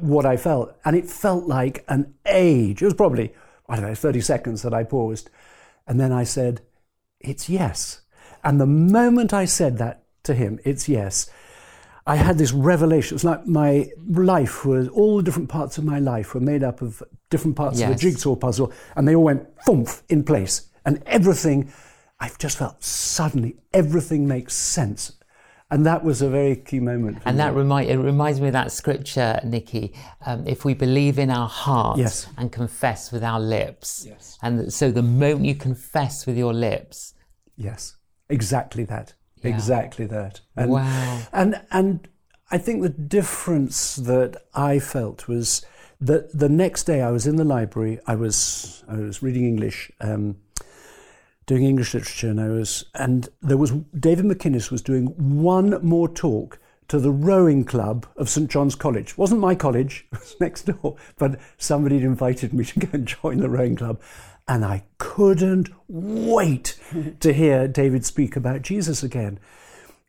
what 0.00 0.26
I 0.26 0.36
felt. 0.36 0.74
And 0.84 0.96
it 0.96 1.08
felt 1.08 1.44
like 1.44 1.84
an 1.88 2.14
age. 2.26 2.82
It 2.82 2.84
was 2.84 2.94
probably, 2.94 3.34
I 3.68 3.76
don't 3.76 3.86
know, 3.86 3.94
30 3.94 4.20
seconds 4.20 4.62
that 4.62 4.74
I 4.74 4.84
paused. 4.84 5.30
And 5.86 5.98
then 6.00 6.12
I 6.12 6.24
said, 6.24 6.62
It's 7.20 7.48
yes. 7.48 8.02
And 8.44 8.60
the 8.60 8.66
moment 8.66 9.32
I 9.32 9.44
said 9.44 9.78
that 9.78 10.04
to 10.24 10.34
him, 10.34 10.58
it's 10.64 10.88
yes, 10.88 11.30
I 12.06 12.16
had 12.16 12.38
this 12.38 12.52
revelation. 12.52 13.14
It's 13.14 13.24
like 13.24 13.46
my 13.46 13.90
life 14.08 14.64
was, 14.64 14.88
all 14.88 15.18
the 15.18 15.22
different 15.22 15.48
parts 15.48 15.78
of 15.78 15.84
my 15.84 16.00
life 16.00 16.34
were 16.34 16.40
made 16.40 16.64
up 16.64 16.82
of 16.82 17.02
different 17.30 17.56
parts 17.56 17.80
of 17.80 17.90
a 17.90 17.94
jigsaw 17.94 18.34
puzzle, 18.34 18.72
and 18.96 19.06
they 19.06 19.14
all 19.14 19.24
went 19.24 19.46
thump 19.64 19.88
in 20.08 20.24
place. 20.24 20.68
And 20.84 21.02
everything, 21.06 21.72
I 22.18 22.30
just 22.38 22.58
felt 22.58 22.82
suddenly 22.82 23.56
everything 23.72 24.26
makes 24.26 24.54
sense. 24.54 25.12
And 25.72 25.86
that 25.86 26.04
was 26.04 26.20
a 26.20 26.28
very 26.28 26.56
key 26.56 26.80
moment. 26.80 27.22
For 27.22 27.28
And 27.28 27.38
me. 27.38 27.42
that 27.44 27.54
remind, 27.54 27.88
it 27.90 27.96
reminds 27.96 28.40
me 28.42 28.48
of 28.48 28.52
that 28.52 28.70
scripture, 28.72 29.40
Nicky. 29.42 29.94
Um, 30.26 30.46
if 30.46 30.66
we 30.66 30.74
believe 30.74 31.18
in 31.18 31.30
our 31.30 31.48
heart 31.48 31.98
Yes. 31.98 32.26
and 32.36 32.52
confess 32.52 33.10
with 33.10 33.24
our 33.24 33.40
lips. 33.40 34.04
Yes. 34.06 34.38
And 34.42 34.70
so 34.70 34.90
the 34.90 35.02
moment 35.02 35.46
you 35.46 35.54
confess 35.54 36.26
with 36.26 36.36
your 36.36 36.52
lips, 36.52 37.14
Yes, 37.56 37.96
exactly 38.28 38.84
that. 38.84 39.14
Yeah. 39.42 39.50
Exactly 39.54 40.06
that. 40.06 40.40
And, 40.56 40.70
Wow. 40.72 41.22
And 41.32 41.60
and 41.70 42.08
I 42.50 42.58
think 42.58 42.82
the 42.82 42.88
difference 42.90 43.96
that 43.96 44.36
I 44.54 44.78
felt 44.78 45.26
was 45.28 45.64
that 46.00 46.36
the 46.38 46.48
next 46.50 46.84
day 46.84 47.00
I 47.00 47.10
was 47.10 47.26
in 47.26 47.36
the 47.36 47.44
library. 47.44 47.98
I 48.06 48.14
was 48.16 48.84
I 48.88 48.96
was 48.96 49.22
reading 49.22 49.44
English, 49.46 49.90
um, 50.00 50.36
doing 51.52 51.68
English 51.68 51.92
literature, 51.92 52.30
and 52.30 52.40
I 52.40 52.48
was 52.48 52.86
and 52.94 53.28
there 53.42 53.58
was 53.58 53.72
David 53.98 54.24
McInnes 54.24 54.70
was 54.70 54.80
doing 54.80 55.08
one 55.42 55.78
more 55.82 56.08
talk 56.08 56.58
to 56.88 56.98
the 56.98 57.10
rowing 57.10 57.62
club 57.62 58.06
of 58.16 58.30
St 58.30 58.50
John's 58.50 58.74
College. 58.74 59.18
wasn't 59.18 59.42
my 59.42 59.54
college, 59.54 60.06
it 60.12 60.18
was 60.18 60.34
next 60.40 60.62
door, 60.62 60.96
but 61.18 61.38
somebody 61.58 61.96
had 61.96 62.04
invited 62.04 62.54
me 62.54 62.64
to 62.70 62.80
go 62.80 62.88
and 62.92 63.06
join 63.06 63.36
the 63.36 63.50
rowing 63.50 63.76
club. 63.76 64.00
And 64.48 64.64
I 64.64 64.84
couldn't 64.96 65.68
wait 65.88 66.78
to 67.20 67.34
hear 67.34 67.68
David 67.68 68.06
speak 68.06 68.34
about 68.34 68.62
Jesus 68.62 69.02
again. 69.02 69.38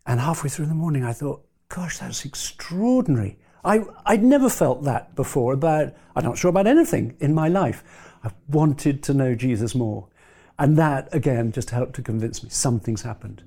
And 0.07 0.21
halfway 0.21 0.49
through 0.49 0.67
the 0.67 0.73
morning, 0.73 1.03
I 1.03 1.11
thought, 1.11 1.45
gosh, 1.67 1.99
that's 1.99 2.23
extraordinary. 2.23 3.37
I, 3.65 3.81
I'd 4.05 4.23
never 4.23 4.49
felt 4.49 4.83
that 4.85 5.13
before 5.15 5.53
about, 5.53 5.93
I'm 6.15 6.23
not 6.23 6.37
sure 6.37 6.49
about 6.49 6.67
anything 6.67 7.17
in 7.19 7.33
my 7.33 7.49
life. 7.49 7.83
I 8.23 8.31
wanted 8.47 9.03
to 9.03 9.13
know 9.13 9.35
Jesus 9.35 9.75
more. 9.75 10.07
And 10.59 10.77
that, 10.77 11.09
again, 11.13 11.51
just 11.51 11.71
helped 11.71 11.95
to 11.95 12.01
convince 12.01 12.43
me 12.43 12.49
something's 12.49 13.01
happened. 13.01 13.43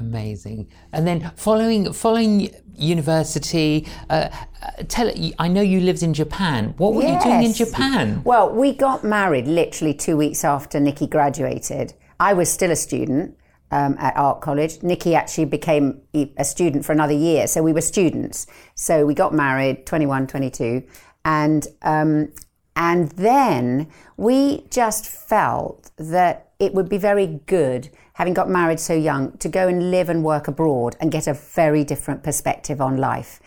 amazing. 0.00 0.68
And 0.92 1.06
then 1.06 1.32
following 1.36 1.92
following 1.92 2.54
university, 2.74 3.86
uh, 4.10 4.28
uh, 4.62 4.70
tell 4.88 5.10
I 5.38 5.48
know 5.48 5.60
you 5.60 5.80
lived 5.80 6.02
in 6.02 6.14
Japan. 6.14 6.74
What 6.76 6.94
were 6.94 7.02
you 7.02 7.18
doing 7.20 7.42
in 7.42 7.52
Japan? 7.52 8.22
Well, 8.24 8.50
we 8.52 8.72
got 8.72 9.02
married 9.02 9.46
literally 9.46 9.94
two 9.94 10.16
weeks 10.16 10.44
after 10.44 10.78
Nicky 10.78 11.06
graduated. 11.06 11.94
I 12.20 12.32
was 12.32 12.50
still 12.50 12.70
a 12.70 12.76
student 12.76 13.36
um, 13.70 13.96
at 13.98 14.16
art 14.16 14.40
college. 14.40 14.82
Nicky 14.82 15.14
actually 15.14 15.44
became 15.44 16.00
a 16.14 16.44
student 16.44 16.84
for 16.84 16.92
another 16.92 17.12
year. 17.12 17.46
So 17.46 17.62
we 17.62 17.72
were 17.72 17.80
students. 17.80 18.46
So 18.74 19.04
we 19.06 19.14
got 19.14 19.34
married, 19.34 19.86
21, 19.86 20.26
22. 20.26 20.82
And, 21.24 21.66
um, 21.82 22.32
and 22.76 23.10
then 23.12 23.88
we 24.16 24.66
just 24.70 25.06
felt 25.06 25.90
that 25.96 26.47
it 26.58 26.74
would 26.74 26.88
be 26.88 26.98
very 26.98 27.40
good, 27.46 27.88
having 28.14 28.34
got 28.34 28.48
married 28.48 28.80
so 28.80 28.94
young, 28.94 29.36
to 29.38 29.48
go 29.48 29.68
and 29.68 29.90
live 29.90 30.08
and 30.08 30.24
work 30.24 30.48
abroad 30.48 30.96
and 31.00 31.12
get 31.12 31.26
a 31.26 31.34
very 31.34 31.84
different 31.84 32.22
perspective 32.22 32.80
on 32.80 32.96
life. 32.96 33.40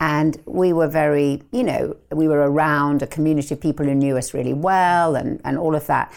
And 0.00 0.36
we 0.46 0.72
were 0.72 0.88
very, 0.88 1.42
you 1.52 1.62
know, 1.62 1.96
we 2.10 2.26
were 2.26 2.50
around 2.50 3.02
a 3.02 3.06
community 3.06 3.54
of 3.54 3.60
people 3.60 3.86
who 3.86 3.94
knew 3.94 4.16
us 4.16 4.34
really 4.34 4.54
well 4.54 5.14
and, 5.14 5.40
and 5.44 5.58
all 5.58 5.74
of 5.74 5.86
that. 5.86 6.12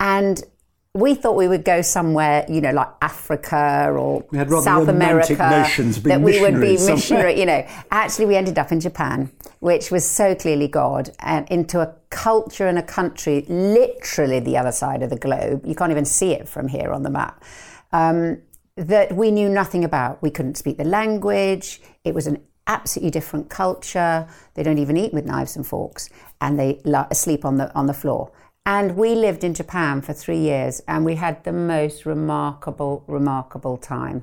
And 0.00 0.42
we 0.94 1.14
thought 1.14 1.36
we 1.36 1.48
would 1.48 1.64
go 1.64 1.80
somewhere, 1.80 2.44
you 2.50 2.60
know, 2.60 2.70
like 2.70 2.88
Africa 3.00 3.90
or 3.96 4.26
We 4.30 4.36
had 4.36 4.50
rather 4.50 4.62
South 4.62 4.88
America. 4.88 5.34
notions 5.36 5.98
being 5.98 6.18
that 6.18 6.24
we 6.24 6.38
would 6.38 6.60
be 6.60 6.76
somewhere. 6.76 6.96
missionary, 6.96 7.40
you 7.40 7.46
know. 7.46 7.66
Actually, 7.90 8.26
we 8.26 8.36
ended 8.36 8.58
up 8.58 8.70
in 8.72 8.78
Japan, 8.78 9.30
which 9.60 9.90
was 9.90 10.06
so 10.08 10.34
clearly 10.34 10.68
God, 10.68 11.08
and 11.20 11.48
into 11.48 11.80
a 11.80 11.94
culture 12.10 12.66
and 12.66 12.78
a 12.78 12.82
country 12.82 13.46
literally 13.48 14.38
the 14.38 14.58
other 14.58 14.72
side 14.72 15.02
of 15.02 15.08
the 15.08 15.16
globe. 15.16 15.64
You 15.64 15.74
can't 15.74 15.90
even 15.90 16.04
see 16.04 16.32
it 16.32 16.46
from 16.46 16.68
here 16.68 16.92
on 16.92 17.02
the 17.04 17.10
map. 17.10 17.42
Um, 17.92 18.42
that 18.76 19.12
we 19.16 19.30
knew 19.30 19.48
nothing 19.48 19.84
about. 19.84 20.20
We 20.22 20.30
couldn't 20.30 20.56
speak 20.58 20.76
the 20.76 20.84
language. 20.84 21.80
It 22.04 22.14
was 22.14 22.26
an 22.26 22.38
absolutely 22.66 23.10
different 23.10 23.48
culture. 23.48 24.28
They 24.54 24.62
don't 24.62 24.78
even 24.78 24.98
eat 24.98 25.14
with 25.14 25.24
knives 25.24 25.56
and 25.56 25.66
forks, 25.66 26.10
and 26.42 26.58
they 26.58 26.82
sleep 27.14 27.46
on 27.46 27.56
the 27.56 27.74
on 27.74 27.86
the 27.86 27.94
floor. 27.94 28.30
And 28.64 28.96
we 28.96 29.14
lived 29.16 29.42
in 29.42 29.54
Japan 29.54 30.02
for 30.02 30.12
three 30.12 30.38
years, 30.38 30.80
and 30.86 31.04
we 31.04 31.16
had 31.16 31.42
the 31.42 31.52
most 31.52 32.06
remarkable, 32.06 33.02
remarkable 33.08 33.76
time. 33.76 34.22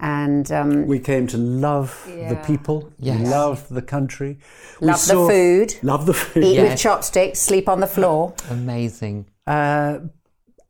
And 0.00 0.50
um, 0.50 0.86
We 0.86 0.98
came 0.98 1.26
to 1.28 1.36
love 1.38 2.02
the 2.06 2.40
people, 2.46 2.90
Yes. 2.98 3.28
love 3.30 3.68
the 3.68 3.82
country, 3.82 4.38
We 4.80 4.86
Love 4.88 5.06
the 5.06 5.14
food. 5.14 5.74
love 5.82 6.06
the 6.06 6.14
food. 6.14 6.44
eat 6.44 6.56
Yeah. 6.56 6.62
with 6.64 6.78
chopsticks, 6.78 7.38
sleep 7.40 7.68
on 7.68 7.80
the 7.80 7.86
floor. 7.86 8.34
Amazing. 8.50 9.26
Uh, 9.46 9.98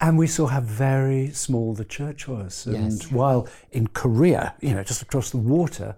and 0.00 0.18
we 0.18 0.26
saw 0.26 0.46
how 0.46 0.60
very 0.60 1.30
small 1.30 1.72
the 1.72 1.84
church 1.84 2.26
was. 2.28 2.66
And 2.66 2.92
Yes. 2.92 3.10
while 3.12 3.46
in 3.70 3.86
Korea, 3.86 4.54
you 4.60 4.74
know, 4.74 4.82
just 4.82 5.02
across 5.02 5.30
the 5.30 5.38
water, 5.38 5.94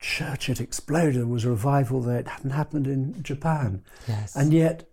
church 0.00 0.46
had 0.46 0.60
exploded. 0.60 1.14
There 1.14 1.26
was 1.26 1.44
a 1.44 1.50
revival 1.50 2.00
that 2.02 2.26
hadn't 2.26 2.50
happened 2.50 2.86
in 2.88 3.22
Japan. 3.22 3.82
Yes. 4.08 4.34
And 4.36 4.52
yet 4.52 4.88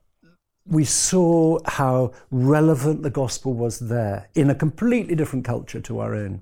we 0.70 0.86
saw 0.86 1.60
how 1.66 2.12
relevant 2.32 3.02
the 3.04 3.10
gospel 3.10 3.54
was 3.54 3.80
there 3.80 4.30
in 4.36 4.50
a 4.50 4.56
completely 4.56 5.16
different 5.16 5.44
culture 5.46 5.82
to 5.82 6.00
our 6.00 6.14
own. 6.14 6.42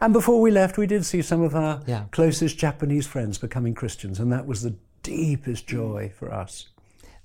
And 0.00 0.12
before 0.12 0.40
we 0.40 0.50
left, 0.50 0.76
we 0.76 0.86
did 0.86 1.04
see 1.06 1.22
some 1.22 1.42
of 1.42 1.54
our 1.54 1.80
Yeah. 1.86 2.04
closest 2.10 2.58
Japanese 2.58 3.06
friends 3.06 3.38
becoming 3.38 3.74
Christians, 3.74 4.20
and 4.20 4.30
that 4.32 4.46
was 4.46 4.62
the 4.62 4.74
deepest 5.02 5.66
joy 5.66 6.12
for 6.18 6.32
us. 6.32 6.68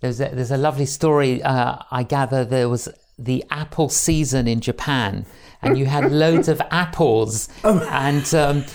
There's 0.01 0.22
a, 0.22 0.29
there's 0.34 0.51
a 0.51 0.58
lovely 0.58 0.86
story. 0.86 1.43
Uh, 1.43 1.77
I 1.91 2.03
gather 2.03 2.46
there 2.46 2.69
was 2.69 2.88
the 3.17 3.43
apple 3.50 3.89
season 3.89 4.48
in 4.48 4.62
Japan, 4.62 5.25
and 5.62 5.77
you 5.77 5.86
had 5.88 6.10
loads 6.12 6.48
of 6.48 6.62
apples. 6.72 7.50
And 7.63 8.34
um, 8.34 8.65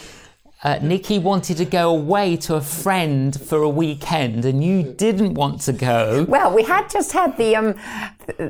uh, 0.65 0.79
Nicky 0.81 1.19
wanted 1.19 1.59
to 1.59 1.67
go 1.67 1.91
away 1.91 2.37
to 2.39 2.55
a 2.55 2.61
friend 2.61 3.39
for 3.39 3.59
a 3.63 3.69
weekend, 3.69 4.47
and 4.47 4.65
you 4.65 4.83
didn't 4.83 5.35
want 5.35 5.61
to 5.63 5.75
go. 5.75 6.25
Well, 6.27 6.55
we 6.55 6.63
had 6.63 6.89
just 6.89 7.13
had 7.13 7.37
the 7.37 7.55
um, 7.55 7.75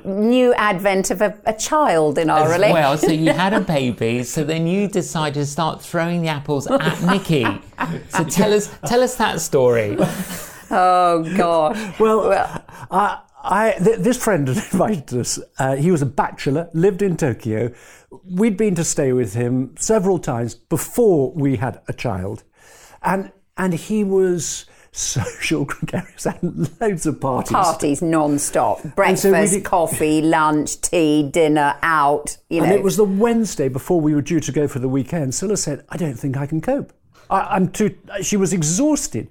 new 0.04 0.54
advent 0.54 1.10
of 1.10 1.20
a, 1.20 1.36
a 1.44 1.52
child 1.52 2.16
in 2.18 2.30
our 2.30 2.44
As 2.44 2.52
relationship. 2.52 2.74
well, 2.74 2.98
so 2.98 3.10
you 3.10 3.32
had 3.32 3.52
a 3.52 3.60
baby. 3.78 4.22
So 4.22 4.44
then 4.44 4.66
you 4.68 4.86
decided 4.86 5.34
to 5.34 5.46
start 5.46 5.82
throwing 5.82 6.22
the 6.22 6.28
apples 6.28 6.68
at 6.68 7.02
Nicky. 7.02 7.44
So 8.10 8.22
tell 8.24 8.52
us, 8.54 8.70
tell 8.86 9.02
us 9.02 9.16
that 9.16 9.40
story. 9.40 9.96
Oh 10.70 11.24
God! 11.36 11.76
Well, 11.98 12.32
I, 12.90 13.20
I, 13.44 13.72
th- 13.72 13.98
this 13.98 14.16
friend 14.22 14.48
had 14.48 14.56
invited 14.72 15.18
us. 15.18 15.38
Uh, 15.58 15.76
he 15.76 15.90
was 15.90 16.02
a 16.02 16.06
bachelor, 16.06 16.70
lived 16.72 17.02
in 17.02 17.16
Tokyo. 17.16 17.72
We'd 18.24 18.56
been 18.56 18.74
to 18.76 18.84
stay 18.84 19.12
with 19.12 19.34
him 19.34 19.74
several 19.78 20.18
times 20.18 20.54
before 20.54 21.32
we 21.32 21.56
had 21.56 21.80
a 21.88 21.92
child, 21.92 22.42
and 23.02 23.30
and 23.56 23.74
he 23.74 24.02
was 24.02 24.64
social 24.92 25.64
gregarious, 25.64 26.24
had 26.24 26.38
loads 26.80 27.04
of 27.06 27.20
parties. 27.20 27.52
Parties 27.52 28.00
non-stop, 28.00 28.80
so 28.80 28.88
breakfast, 28.90 29.52
did- 29.52 29.64
coffee, 29.64 30.22
lunch, 30.22 30.80
tea, 30.80 31.28
dinner, 31.30 31.76
out. 31.82 32.36
You 32.48 32.60
know, 32.60 32.64
And 32.66 32.72
it 32.74 32.82
was 32.82 32.96
the 32.96 33.04
Wednesday 33.04 33.68
before 33.68 34.00
we 34.00 34.14
were 34.14 34.22
due 34.22 34.40
to 34.40 34.52
go 34.52 34.66
for 34.68 34.78
the 34.78 34.88
weekend. 34.88 35.34
Sila 35.34 35.56
said, 35.56 35.84
I 35.90 35.96
don't 35.96 36.14
think 36.14 36.36
I 36.36 36.46
can 36.46 36.60
cope. 36.60 36.92
I, 37.28 37.40
I'm 37.40 37.70
too, 37.72 37.96
she 38.22 38.36
was 38.36 38.52
exhausted. 38.52 39.28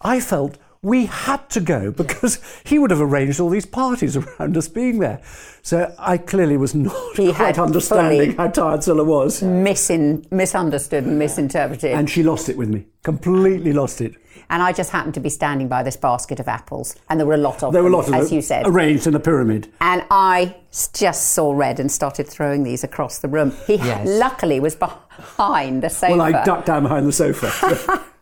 I 0.00 0.20
felt 0.20 0.58
we 0.82 1.06
had 1.06 1.48
to 1.50 1.60
go 1.60 1.90
because 1.90 2.38
he 2.64 2.78
would 2.78 2.90
have 2.90 3.00
arranged 3.00 3.40
all 3.40 3.48
these 3.50 3.66
parties 3.66 4.16
around 4.16 4.56
us 4.56 4.68
being 4.68 4.98
there. 4.98 5.20
So 5.62 5.92
I 5.98 6.16
clearly 6.18 6.56
was 6.56 6.74
not 6.74 6.94
He 7.16 7.32
quite 7.32 7.56
had 7.56 7.58
understanding 7.58 8.36
how 8.36 8.48
tired 8.48 8.84
Sila 8.84 9.02
was. 9.04 9.40
misin- 9.42 10.30
misunderstood 10.30 11.04
and 11.04 11.18
misinterpreted. 11.18 11.92
And 11.92 12.08
she 12.08 12.22
lost 12.22 12.48
it 12.48 12.56
with 12.56 12.68
me, 12.68 12.86
completely 13.02 13.72
lost 13.72 14.00
it. 14.00 14.14
And 14.48 14.62
I 14.62 14.72
just 14.72 14.90
happened 14.90 15.14
to 15.14 15.20
be 15.20 15.28
standing 15.30 15.66
by 15.66 15.82
this 15.82 15.96
basket 15.96 16.38
of 16.38 16.46
apples, 16.46 16.94
and 17.10 17.18
there 17.18 17.26
were 17.26 17.34
a 17.34 17.38
lot 17.38 17.64
of 17.64 17.72
There 17.72 17.82
were 17.82 17.88
a 17.88 17.92
lot 17.92 18.06
of 18.06 18.14
as 18.14 18.28
them 18.28 18.36
you 18.36 18.42
said. 18.42 18.64
arranged 18.64 19.08
in 19.08 19.14
a 19.16 19.18
pyramid. 19.18 19.72
And 19.80 20.04
I 20.08 20.54
just 20.92 21.32
saw 21.32 21.52
red 21.52 21.80
and 21.80 21.90
started 21.90 22.28
throwing 22.28 22.62
these 22.62 22.84
across 22.84 23.18
the 23.18 23.26
room. 23.28 23.52
He 23.66 23.74
Yes. 23.74 24.06
luckily 24.06 24.60
was 24.60 24.76
behind 24.76 25.82
the 25.82 25.90
sofa. 25.90 26.12
Well, 26.12 26.22
I 26.22 26.44
ducked 26.44 26.66
down 26.66 26.84
behind 26.84 27.08
the 27.08 27.12
sofa. 27.12 28.04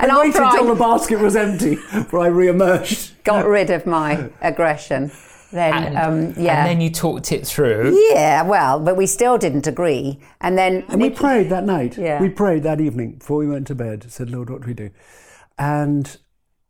And 0.00 0.10
I 0.12 0.18
waited 0.20 0.36
after 0.40 0.58
until 0.60 0.74
the 0.74 0.78
basket 0.78 1.18
was 1.20 1.34
empty 1.36 1.76
before 1.76 2.20
I 2.20 2.26
re-emerged. 2.26 3.22
got 3.24 3.46
rid 3.46 3.70
of 3.70 3.86
my 3.86 4.30
aggression, 4.40 5.10
then 5.52 5.72
And, 5.72 5.96
um, 5.96 6.34
yeah, 6.42 6.60
and 6.60 6.68
then 6.70 6.80
you 6.80 6.90
talked 6.90 7.32
it 7.32 7.46
through. 7.46 7.96
yeah, 8.10 8.42
well, 8.42 8.80
but 8.80 8.96
we 8.96 9.06
still 9.06 9.38
didn't 9.38 9.66
agree. 9.66 10.18
And 10.40 10.58
then 10.58 10.84
And 10.88 11.00
we 11.00 11.10
prayed 11.10 11.48
that 11.50 11.64
night. 11.64 11.96
Yeah. 11.96 12.20
We 12.20 12.28
prayed 12.28 12.62
that 12.64 12.80
evening 12.80 13.12
before 13.16 13.38
we 13.38 13.46
went 13.48 13.66
to 13.68 13.74
bed. 13.74 14.10
Said, 14.10 14.30
Lord, 14.30 14.50
what 14.50 14.62
do 14.62 14.66
we 14.66 14.74
do? 14.74 14.90
And 15.58 16.16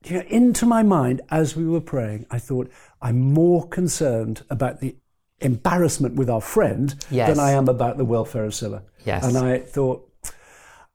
you 0.05 0.17
know, 0.19 0.25
into 0.29 0.67
my 0.67 0.83
mind, 0.83 1.21
as 1.31 1.55
we 1.57 1.65
were 1.67 1.81
praying, 1.81 2.27
I 2.31 2.39
thought, 2.39 2.71
I'm 3.01 3.21
more 3.33 3.67
concerned 3.69 4.43
about 4.51 4.81
the 4.81 4.97
embarrassment 5.41 6.15
with 6.15 6.29
our 6.31 6.41
friend 6.41 6.95
Yes. 7.11 7.29
than 7.31 7.39
I 7.41 7.53
am 7.53 7.69
about 7.69 7.99
the 7.99 8.05
welfare 8.05 8.45
of 8.45 8.55
Sila. 8.55 8.83
Yes. 9.05 9.25
And 9.25 9.37
I 9.39 9.59
thought, 9.59 10.09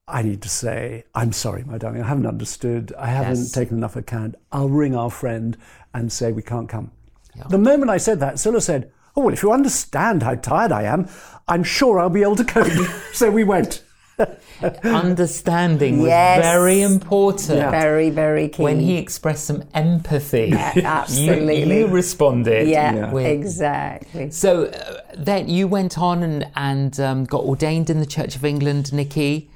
I 0.10 0.22
need 0.22 0.42
to 0.44 0.50
say, 0.50 1.04
I'm 1.14 1.34
sorry, 1.34 1.64
my 1.66 1.78
darling, 1.78 2.02
I 2.02 2.08
haven't 2.08 2.28
understood. 2.28 2.94
I 2.98 3.08
haven't 3.08 3.36
Yes. 3.40 3.52
taken 3.52 3.78
enough 3.78 3.96
account. 3.98 4.36
I'll 4.54 4.70
ring 4.70 4.96
our 4.96 5.10
friend 5.12 5.58
and 5.94 6.12
say 6.12 6.32
we 6.32 6.42
can't 6.42 6.70
come. 6.70 6.92
The 7.50 7.58
moment 7.58 7.92
I 7.92 7.98
said 7.98 8.20
that, 8.22 8.40
Sila 8.40 8.62
said, 8.62 8.90
Oh, 9.16 9.22
well, 9.22 9.34
if 9.34 9.42
you 9.44 9.52
understand 9.52 10.22
how 10.24 10.36
tired 10.36 10.72
I 10.72 10.84
am, 10.84 11.08
I'm 11.48 11.64
sure 11.64 12.00
I'll 12.00 12.10
be 12.10 12.22
able 12.22 12.36
to 12.36 12.44
cope. 12.44 12.72
so 13.14 13.30
we 13.32 13.44
went. 13.44 13.84
Understanding 14.84 16.00
was 16.00 16.08
very 16.08 16.82
important. 16.82 17.58
Yeah. 17.60 17.70
very, 17.72 18.10
very 18.10 18.48
keen. 18.50 18.64
When 18.64 18.80
he 18.80 18.98
expressed 18.98 19.46
some 19.46 19.64
empathy, 19.74 20.48
you- 20.76 20.82
absolutely. 20.84 21.80
you, 21.80 21.88
responded. 21.88 22.68
yeah, 22.68 22.94
Yeah. 22.96 23.12
with- 23.12 23.26
exactly. 23.26 24.32
So 24.32 24.66
uh, 24.66 25.02
then 25.18 25.50
you 25.50 25.68
went 25.68 25.98
on 25.98 26.24
and, 26.24 26.48
and 26.56 27.00
um, 27.00 27.26
got 27.26 27.44
ordained 27.44 27.90
in 27.90 28.00
the 28.00 28.06
Church 28.06 28.36
of 28.36 28.46
England, 28.46 28.94
Nicky. 28.94 29.50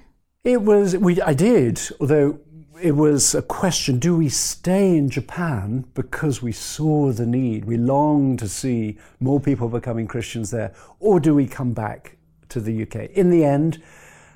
It 0.44 0.64
was, 0.64 0.98
we, 0.98 1.22
I 1.22 1.34
did, 1.36 1.80
although 2.00 2.40
it 2.82 2.96
was 2.96 3.36
a 3.36 3.44
question 3.44 4.00
do 4.00 4.16
we 4.18 4.28
stay 4.28 4.98
in 4.98 5.08
Japan 5.08 5.86
because 5.94 6.42
we 6.42 6.52
saw 6.52 7.12
the 7.12 7.28
need, 7.28 7.66
we 7.66 7.78
longed 7.78 8.40
to 8.40 8.48
see 8.50 8.98
more 9.20 9.40
people 9.40 9.70
becoming 9.70 10.08
Christians 10.08 10.50
there, 10.50 10.74
or 11.00 11.20
do 11.20 11.36
we 11.36 11.46
come 11.46 11.74
back 11.74 12.18
to 12.50 12.60
the 12.60 12.82
UK? 12.82 13.12
In 13.12 13.30
the 13.30 13.46
end, 13.46 13.84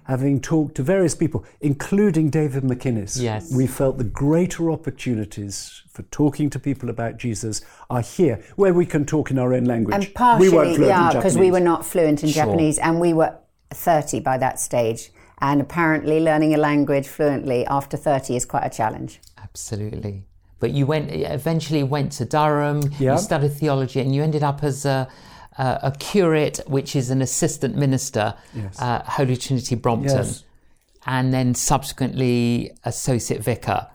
having 0.03 0.39
talked 0.39 0.75
to 0.75 0.83
various 0.83 1.15
people, 1.15 1.43
including 1.61 2.29
David 2.29 2.61
McInnes, 2.61 3.19
Yes. 3.19 3.51
we 3.51 3.65
felt 3.65 3.97
the 3.97 4.03
greater 4.03 4.69
opportunities 4.69 5.81
for 5.89 6.03
talking 6.03 6.51
to 6.51 6.59
people 6.59 6.91
about 6.91 7.17
Jesus 7.17 7.63
are 7.89 8.01
here, 8.01 8.43
where 8.57 8.75
we 8.75 8.85
can 8.85 9.05
talk 9.07 9.31
in 9.31 9.39
our 9.39 9.55
own 9.55 9.65
language. 9.65 9.95
And 9.95 10.13
partially, 10.13 10.49
fluent 10.49 10.75
in 10.75 10.83
yeah, 10.83 11.13
because 11.13 11.35
we 11.35 11.49
were 11.49 11.59
not 11.59 11.83
fluent 11.83 12.21
in 12.21 12.29
Sure. 12.29 12.45
Japanese 12.45 12.77
and 12.77 12.99
we 12.99 13.11
were 13.13 13.35
30 13.71 14.19
by 14.19 14.37
that 14.37 14.59
stage. 14.59 15.09
And 15.47 15.61
apparently, 15.61 16.19
learning 16.19 16.55
a 16.55 16.57
language 16.57 17.07
fluently 17.07 17.67
after 17.67 17.97
30 17.97 18.35
is 18.35 18.45
quite 18.45 18.65
a 18.65 18.69
challenge. 18.69 19.19
Absolutely. 19.37 20.23
But 20.59 20.71
you 20.71 20.87
went 20.87 21.11
eventually 21.11 21.83
went 21.83 22.13
to 22.13 22.25
Durham. 22.25 22.81
Yeah. 22.99 23.13
You 23.13 23.19
studied 23.19 23.53
theology, 23.53 23.99
and 23.99 24.15
you 24.15 24.23
ended 24.23 24.41
up 24.41 24.63
as 24.63 24.85
a 24.85 25.07
a, 25.57 25.79
a 25.83 25.91
curate, 25.99 26.59
which 26.65 26.95
is 26.95 27.11
an 27.11 27.21
assistant 27.21 27.75
minister, 27.77 28.33
Yes. 28.55 28.81
uh, 28.81 29.03
Holy 29.05 29.37
Trinity 29.37 29.75
Brompton, 29.75 30.17
Yes. 30.17 30.43
and 31.05 31.31
then 31.31 31.53
subsequently 31.53 32.71
associate 32.83 33.41
vicar. 33.43 33.87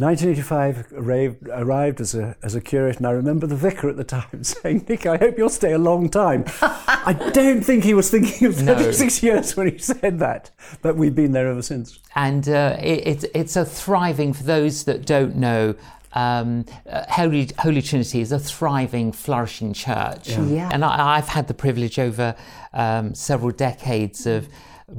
1985 0.00 0.92
arrived, 0.96 1.48
arrived 1.50 2.00
as 2.00 2.14
a 2.14 2.36
as 2.42 2.54
a 2.54 2.60
curate, 2.60 2.96
and 2.98 3.06
I 3.06 3.10
remember 3.12 3.46
the 3.46 3.56
vicar 3.56 3.88
at 3.88 3.96
the 3.96 4.04
time 4.04 4.42
saying, 4.44 4.86
"Nick, 4.88 5.06
I 5.06 5.16
hope 5.16 5.36
you'll 5.38 5.48
stay 5.48 5.72
a 5.72 5.78
long 5.78 6.08
time." 6.08 6.44
I 6.62 7.12
don't 7.32 7.62
think 7.62 7.84
he 7.84 7.94
was 7.94 8.10
thinking 8.10 8.46
of 8.48 8.62
No. 8.62 8.74
36 8.74 9.22
years 9.22 9.56
when 9.56 9.70
he 9.72 9.78
said 9.78 10.18
that, 10.18 10.50
but 10.82 10.96
we've 10.96 11.14
been 11.14 11.32
there 11.32 11.48
ever 11.48 11.62
since. 11.62 11.98
and 12.14 12.48
uh, 12.48 12.76
it, 12.80 13.06
it's 13.06 13.24
it's 13.34 13.56
a 13.56 13.64
thriving. 13.64 14.32
For 14.32 14.42
those 14.44 14.84
that 14.84 15.06
don't 15.06 15.36
know, 15.36 15.74
um, 16.12 16.64
uh, 16.88 17.04
Holy 17.08 17.50
Holy 17.58 17.82
Trinity 17.82 18.20
is 18.20 18.32
a 18.32 18.38
thriving, 18.38 19.12
flourishing 19.12 19.72
church. 19.72 20.30
Yeah. 20.30 20.70
And 20.72 20.84
I, 20.84 21.16
I've 21.16 21.28
had 21.28 21.48
the 21.48 21.54
privilege 21.54 21.98
over 21.98 22.34
um, 22.72 23.14
several 23.14 23.50
decades 23.50 24.26
of 24.26 24.48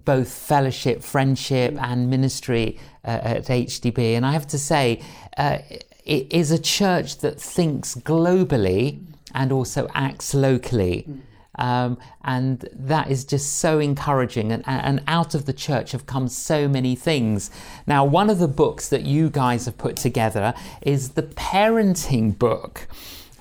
both 0.05 0.31
fellowship, 0.31 1.03
friendship, 1.03 1.77
and 1.81 2.09
ministry 2.09 2.79
uh, 3.03 3.19
at 3.23 3.45
HTB. 3.47 4.13
And 4.15 4.25
I 4.25 4.31
have 4.31 4.47
to 4.47 4.57
say, 4.57 5.01
uh, 5.37 5.59
it 6.05 6.31
is 6.31 6.51
a 6.51 6.59
church 6.59 7.17
that 7.19 7.39
thinks 7.39 7.95
globally 7.95 9.03
and 9.33 9.51
also 9.51 9.87
acts 9.93 10.33
locally. 10.33 11.05
Um, 11.55 11.97
and 12.23 12.67
that 12.73 13.11
is 13.11 13.25
just 13.25 13.57
so 13.57 13.79
encouraging. 13.79 14.51
And, 14.51 14.63
and 14.65 15.03
out 15.07 15.35
of 15.35 15.45
the 15.45 15.53
church 15.53 15.91
have 15.91 16.05
come 16.05 16.27
so 16.27 16.67
many 16.67 16.95
things. 16.95 17.51
Now, 17.85 18.05
one 18.05 18.29
of 18.29 18.39
the 18.39 18.47
books 18.47 18.89
that 18.89 19.03
you 19.03 19.29
guys 19.29 19.65
have 19.65 19.77
put 19.77 19.95
together 19.97 20.53
is 20.81 21.09
the 21.11 21.23
parenting 21.23 22.37
book. 22.37 22.87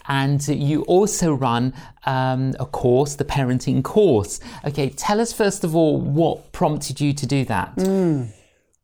And 0.09 0.47
you 0.49 0.83
also 0.83 1.33
run 1.33 1.73
um, 2.05 2.55
a 2.59 2.67
course, 2.67 3.15
the 3.15 3.25
parenting 3.25 3.85
course. 3.85 4.41
Okay, 4.65 4.89
tell 4.91 5.21
us 5.21 5.33
first 5.33 5.63
of 5.63 5.77
all 5.77 6.01
what 6.01 6.51
prompted 6.51 7.01
you 7.01 7.13
to 7.13 7.27
do 7.27 7.45
that. 7.45 7.77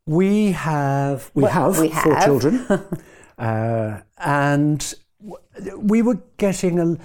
We 0.06 0.52
have 0.52 1.32
we 1.34 1.44
have 1.44 1.80
we 1.80 1.88
four 1.88 2.14
have. 2.14 2.24
children, 2.24 2.64
uh, 3.38 4.00
and 4.18 4.78
w- 4.80 5.05
we 5.76 6.02
were 6.02 6.18
getting 6.36 6.78
a. 6.78 6.96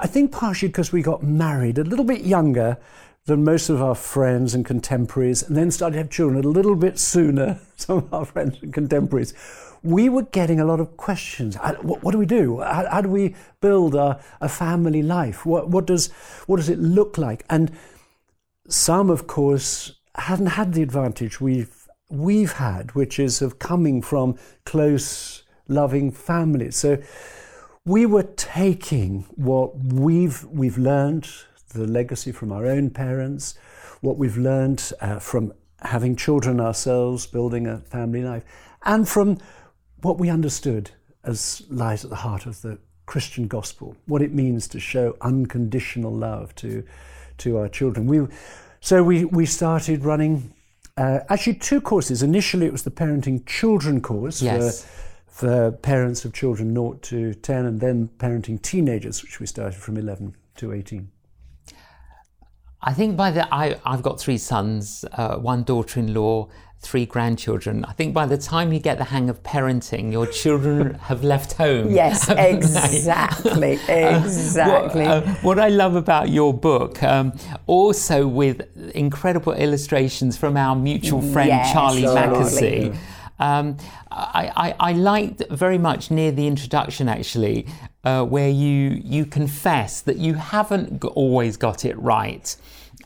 I 0.00 0.06
think 0.06 0.32
partially 0.32 0.68
because 0.68 0.92
we 0.92 1.02
got 1.02 1.22
married 1.22 1.78
a 1.78 1.84
little 1.84 2.04
bit 2.04 2.22
younger 2.22 2.78
than 3.26 3.42
most 3.42 3.68
of 3.68 3.82
our 3.82 3.94
friends 3.94 4.54
and 4.54 4.64
contemporaries, 4.64 5.42
and 5.42 5.56
then 5.56 5.70
started 5.70 5.94
to 5.94 5.98
have 5.98 6.10
children 6.10 6.44
a 6.44 6.48
little 6.48 6.76
bit 6.76 6.98
sooner. 6.98 7.58
Some 7.76 7.98
of 7.98 8.14
our 8.14 8.24
friends 8.24 8.58
and 8.62 8.72
contemporaries. 8.72 9.34
We 9.82 10.08
were 10.08 10.22
getting 10.22 10.58
a 10.58 10.64
lot 10.64 10.80
of 10.80 10.96
questions. 10.96 11.56
What, 11.82 12.02
what 12.02 12.12
do 12.12 12.18
we 12.18 12.26
do? 12.26 12.60
How, 12.60 12.88
how 12.90 13.00
do 13.02 13.08
we 13.08 13.36
build 13.60 13.94
a, 13.94 14.20
a 14.40 14.48
family 14.48 15.02
life? 15.02 15.46
What, 15.46 15.68
what 15.68 15.86
does 15.86 16.08
what 16.46 16.56
does 16.56 16.68
it 16.68 16.78
look 16.78 17.18
like? 17.18 17.44
And 17.50 17.70
some, 18.68 19.10
of 19.10 19.26
course, 19.26 19.92
hadn't 20.16 20.46
had 20.46 20.72
the 20.72 20.82
advantage 20.82 21.40
we've 21.40 21.86
we've 22.08 22.52
had, 22.52 22.94
which 22.94 23.18
is 23.18 23.42
of 23.42 23.58
coming 23.58 24.00
from 24.02 24.38
close, 24.64 25.42
loving 25.68 26.10
families. 26.12 26.76
So 26.76 26.98
we 27.86 28.04
were 28.04 28.24
taking 28.36 29.24
what 29.36 29.78
we've 29.78 30.44
we've 30.44 30.76
learned, 30.76 31.30
the 31.72 31.86
legacy 31.86 32.32
from 32.32 32.52
our 32.52 32.66
own 32.66 32.90
parents, 32.90 33.54
what 34.00 34.18
we've 34.18 34.36
learned 34.36 34.92
uh, 35.00 35.18
from 35.20 35.52
having 35.80 36.16
children 36.16 36.60
ourselves, 36.60 37.26
building 37.26 37.66
a 37.66 37.78
family 37.78 38.22
life, 38.22 38.44
and 38.84 39.08
from 39.08 39.38
what 40.02 40.18
we 40.18 40.28
understood 40.28 40.90
as 41.24 41.62
lies 41.70 42.04
at 42.04 42.10
the 42.10 42.16
heart 42.16 42.44
of 42.44 42.60
the 42.62 42.78
Christian 43.06 43.46
gospel, 43.46 43.96
what 44.06 44.20
it 44.20 44.34
means 44.34 44.66
to 44.68 44.80
show 44.80 45.16
unconditional 45.20 46.12
love 46.12 46.54
to 46.56 46.82
to 47.38 47.56
our 47.56 47.68
children. 47.68 48.08
We 48.08 48.26
so 48.80 49.04
we 49.04 49.24
we 49.26 49.46
started 49.46 50.04
running 50.04 50.52
uh, 50.96 51.20
actually 51.28 51.54
two 51.54 51.80
courses. 51.80 52.20
Initially, 52.22 52.66
it 52.66 52.72
was 52.72 52.82
the 52.82 52.90
parenting 52.90 53.46
children 53.46 54.00
course 54.00 54.42
Yes. 54.42 54.82
for 54.82 55.05
for 55.36 55.70
parents 55.70 56.24
of 56.24 56.32
children 56.32 56.72
0 56.72 56.94
to 57.02 57.34
10, 57.34 57.66
and 57.66 57.78
then 57.78 58.08
parenting 58.16 58.60
teenagers, 58.62 59.22
which 59.22 59.38
we 59.38 59.44
started 59.44 59.78
from 59.78 59.98
11 59.98 60.34
to 60.56 60.72
18. 60.72 61.10
I 62.80 62.94
think 62.94 63.18
by 63.18 63.30
the 63.32 63.54
I, 63.54 63.78
I've 63.84 64.00
got 64.00 64.18
three 64.18 64.38
sons, 64.38 65.04
uh, 65.12 65.36
one 65.36 65.62
daughter-in-law, 65.62 66.48
three 66.80 67.04
grandchildren. 67.04 67.84
I 67.84 67.92
think 67.92 68.14
by 68.14 68.24
the 68.24 68.38
time 68.38 68.72
you 68.72 68.80
get 68.80 68.96
the 68.96 69.04
hang 69.04 69.28
of 69.28 69.42
parenting, 69.42 70.10
your 70.10 70.26
children 70.26 70.94
have 71.10 71.22
left 71.22 71.52
home. 71.52 71.90
Yes, 71.90 72.28
haven't 72.28 72.56
exactly, 72.56 73.72
exactly. 73.88 75.04
What, 75.04 75.26
uh, 75.26 75.34
what 75.42 75.58
I 75.58 75.68
love 75.68 75.96
about 75.96 76.30
your 76.30 76.54
book, 76.54 77.02
um, 77.02 77.34
also 77.66 78.26
with 78.26 78.62
incredible 78.94 79.52
illustrations 79.52 80.38
from 80.38 80.56
our 80.56 80.74
mutual 80.74 81.20
friend 81.20 81.48
Yes, 81.48 81.72
Charlie 81.74 82.04
Charlie. 82.04 82.38
Mackesy. 82.38 82.98
Um, 83.38 83.76
I, 84.10 84.52
I, 84.56 84.90
I 84.90 84.92
liked 84.92 85.42
very 85.50 85.78
much 85.78 86.10
near 86.10 86.32
the 86.32 86.46
introduction 86.46 87.08
actually, 87.08 87.66
uh, 88.04 88.24
where 88.24 88.48
you 88.48 89.00
you 89.04 89.26
confess 89.26 90.00
that 90.02 90.16
you 90.16 90.34
haven't 90.34 91.04
always 91.04 91.56
got 91.56 91.84
it 91.84 91.98
right, 91.98 92.56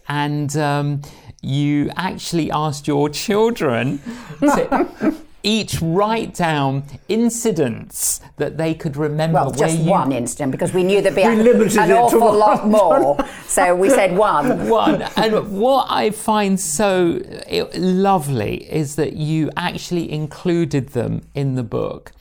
and 0.09 0.57
um, 0.57 1.03
you 1.43 1.91
actually 1.97 2.51
asked 2.51 2.87
your 2.87 3.09
children 3.09 4.01
to 4.41 5.15
each 5.43 5.81
write 5.81 6.35
down 6.35 6.85
incidents 7.09 8.21
that 8.37 8.57
they 8.59 8.75
could 8.75 8.97
remember. 8.97 9.35
well, 9.35 9.51
just 9.51 9.79
you, 9.79 9.91
one 9.91 10.13
incident 10.13 10.53
because 10.53 10.73
we 10.75 10.83
knew 10.83 11.01
there'd 11.01 11.15
be 11.15 11.25
limited 11.25 11.79
an 11.79 11.93
awful 11.93 12.21
one. 12.21 12.39
lot 12.39 12.69
more. 12.69 13.19
So 13.51 13.75
we 13.75 13.91
said 13.91 14.17
one. 14.17 14.69
one. 14.69 15.03
And 15.17 15.59
what 15.61 15.87
I 15.91 16.11
find 16.11 16.59
so 16.61 17.21
uh, 17.51 17.67
lovely 17.75 18.63
is 18.71 18.95
that 18.95 19.15
you 19.15 19.51
actually 19.57 20.11
included 20.13 20.91
them 20.91 21.23
in 21.35 21.57
the 21.57 21.65
book. 21.65 22.13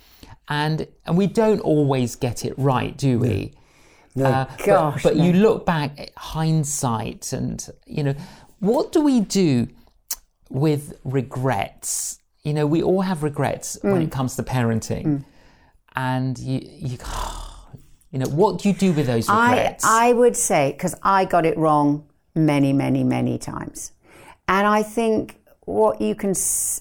And, 0.47 0.87
and 1.05 1.15
we 1.15 1.27
don't 1.27 1.59
always 1.59 2.15
get 2.15 2.45
it 2.45 2.55
right, 2.57 2.97
do 2.97 3.19
we? 3.19 3.53
Uh, 4.19 4.45
but- 4.45 4.57
Gosh, 4.65 5.03
but, 5.03 5.17
no. 5.17 5.23
you 5.23 5.33
look 5.33 5.67
back 5.67 5.99
at 5.99 6.09
hindsight 6.17 7.31
and, 7.31 7.63
you 7.85 8.03
know, 8.03 8.15
what 8.59 8.91
do 8.91 9.01
we 9.01 9.19
do 9.19 9.67
with 10.49 10.99
regrets? 11.03 12.18
You 12.43 12.53
know, 12.53 12.65
we 12.65 12.81
all 12.81 13.01
have 13.01 13.23
regrets 13.23 13.77
when 13.81 14.01
mm. 14.01 14.05
it 14.05 14.11
comes 14.11 14.35
to 14.37 14.43
parenting. 14.43 15.05
Mm. 15.05 15.25
And 15.95 16.39
you, 16.39 16.61
you, 16.63 16.97
you 18.11 18.19
know, 18.19 18.29
what 18.29 18.59
do 18.59 18.69
you 18.69 18.75
do 18.75 18.93
with 18.93 19.07
those 19.07 19.27
regrets? 19.27 19.83
I, 19.83 20.09
I 20.09 20.13
would 20.13 20.35
say, 20.35 20.71
because 20.71 20.95
I 21.03 21.25
got 21.25 21.45
it 21.45 21.57
wrong 21.57 22.07
many, 22.35 22.73
many, 22.73 23.03
many 23.03 23.37
times. 23.37 23.91
And 24.47 24.65
I 24.65 24.83
think 24.83 25.39
what 25.65 26.01
you 26.01 26.15
can, 26.15 26.33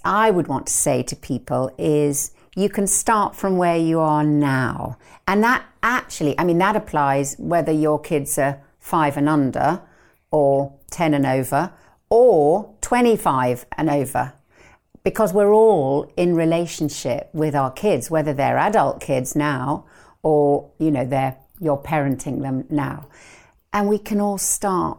I 0.05 0.31
would 0.31 0.47
want 0.47 0.67
to 0.69 0.73
say 0.73 1.03
to 1.03 1.17
people 1.17 1.71
is 1.77 2.33
you 2.57 2.69
can 2.69 2.87
start 2.87 3.37
from 3.37 3.57
where 3.57 3.77
you 3.77 4.01
are 4.01 4.25
now. 4.25 4.97
And 5.27 5.43
that 5.45 5.65
actually, 5.83 6.39
I 6.39 6.45
mean, 6.45 6.59
that 6.59 6.77
applies 6.77 7.37
whether 7.39 7.73
your 7.73 8.01
kids 8.01 8.39
are 8.39 8.61
five 8.81 9.17
and 9.17 9.29
under 9.29 9.83
or 10.31 10.79
10 10.91 11.15
and 11.15 11.27
over 11.27 11.73
or 12.09 12.75
25 12.81 13.67
and 13.77 13.91
over 13.91 14.33
because 15.05 15.33
we're 15.33 15.53
all 15.53 16.13
in 16.17 16.35
relationship 16.35 17.31
with 17.33 17.55
our 17.55 17.71
kids, 17.71 18.11
whether 18.11 18.33
they're 18.33 18.59
adult 18.59 19.01
kids 19.01 19.35
now 19.37 19.87
or 20.23 20.71
you 20.79 20.91
know 20.91 21.05
they're 21.05 21.37
you're 21.61 21.79
parenting 21.79 22.43
them 22.43 22.65
now, 22.71 23.09
and 23.73 23.89
we 23.89 23.99
can 23.99 24.21
all 24.21 24.39
start 24.39 24.99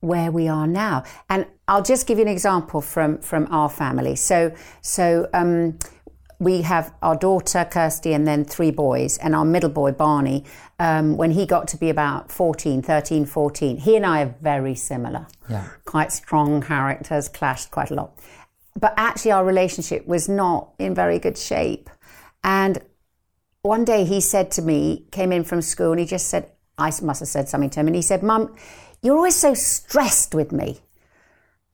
where 0.00 0.30
we 0.30 0.46
are 0.48 0.66
now. 0.66 1.02
And 1.28 1.46
I'll 1.66 1.82
just 1.82 2.06
give 2.06 2.18
you 2.18 2.22
an 2.24 2.30
example 2.30 2.80
from 2.80 3.18
from 3.18 3.46
our 3.50 3.68
family. 3.68 4.16
So 4.16 4.54
so. 4.82 5.28
Um, 5.32 5.78
we 6.38 6.62
have 6.62 6.92
our 7.00 7.16
daughter 7.16 7.64
Kirsty 7.64 8.12
and 8.12 8.26
then 8.26 8.44
three 8.44 8.70
boys 8.70 9.16
and 9.18 9.34
our 9.34 9.44
middle 9.44 9.70
boy 9.70 9.92
Barney 9.92 10.44
um, 10.78 11.16
when 11.16 11.30
he 11.30 11.46
got 11.46 11.66
to 11.68 11.78
be 11.78 11.88
about 11.88 12.30
14 12.30 12.82
13 12.82 13.24
14 13.24 13.78
he 13.78 13.96
and 13.96 14.04
I 14.04 14.22
are 14.22 14.34
very 14.42 14.74
similar 14.74 15.26
Yeah. 15.48 15.66
quite 15.86 16.12
strong 16.12 16.60
characters 16.60 17.28
clashed 17.30 17.70
quite 17.70 17.90
a 17.90 17.94
lot 17.94 18.18
but 18.78 18.94
actually 18.96 19.32
our 19.32 19.44
relationship 19.44 20.06
was 20.06 20.28
not 20.28 20.72
in 20.78 20.94
very 20.94 21.18
good 21.18 21.38
shape 21.38 21.90
and 22.44 22.80
one 23.62 23.84
day 23.84 24.04
he 24.04 24.20
said 24.20 24.50
to 24.50 24.62
me 24.62 25.06
came 25.10 25.32
in 25.32 25.42
from 25.44 25.60
school 25.62 25.92
and 25.92 26.00
he 26.00 26.06
just 26.06 26.28
said 26.28 26.50
I 26.78 26.92
must 27.02 27.20
have 27.20 27.28
said 27.28 27.48
something 27.48 27.70
to 27.70 27.80
him 27.80 27.86
and 27.86 27.96
he 27.96 28.02
said 28.02 28.22
mum 28.22 28.54
you're 29.02 29.16
always 29.16 29.36
so 29.36 29.54
stressed 29.54 30.34
with 30.34 30.52
me 30.52 30.80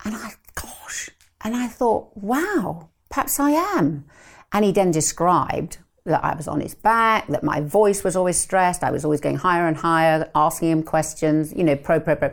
and 0.04 0.16
I, 0.16 0.32
gosh, 0.54 1.10
and 1.42 1.54
I 1.54 1.68
thought, 1.68 2.16
wow, 2.16 2.88
perhaps 3.08 3.38
I 3.38 3.50
am. 3.50 4.04
And 4.52 4.64
he 4.64 4.72
then 4.72 4.90
described 4.90 5.78
that 6.04 6.24
I 6.24 6.34
was 6.34 6.48
on 6.48 6.60
his 6.60 6.74
back, 6.74 7.28
that 7.28 7.44
my 7.44 7.60
voice 7.60 8.02
was 8.02 8.16
always 8.16 8.36
stressed, 8.36 8.82
I 8.82 8.90
was 8.90 9.04
always 9.04 9.20
going 9.20 9.36
higher 9.36 9.68
and 9.68 9.76
higher, 9.76 10.28
asking 10.34 10.70
him 10.70 10.82
questions, 10.82 11.52
you 11.52 11.62
know, 11.62 11.76
pro, 11.76 12.00
pro, 12.00 12.16
pro. 12.16 12.32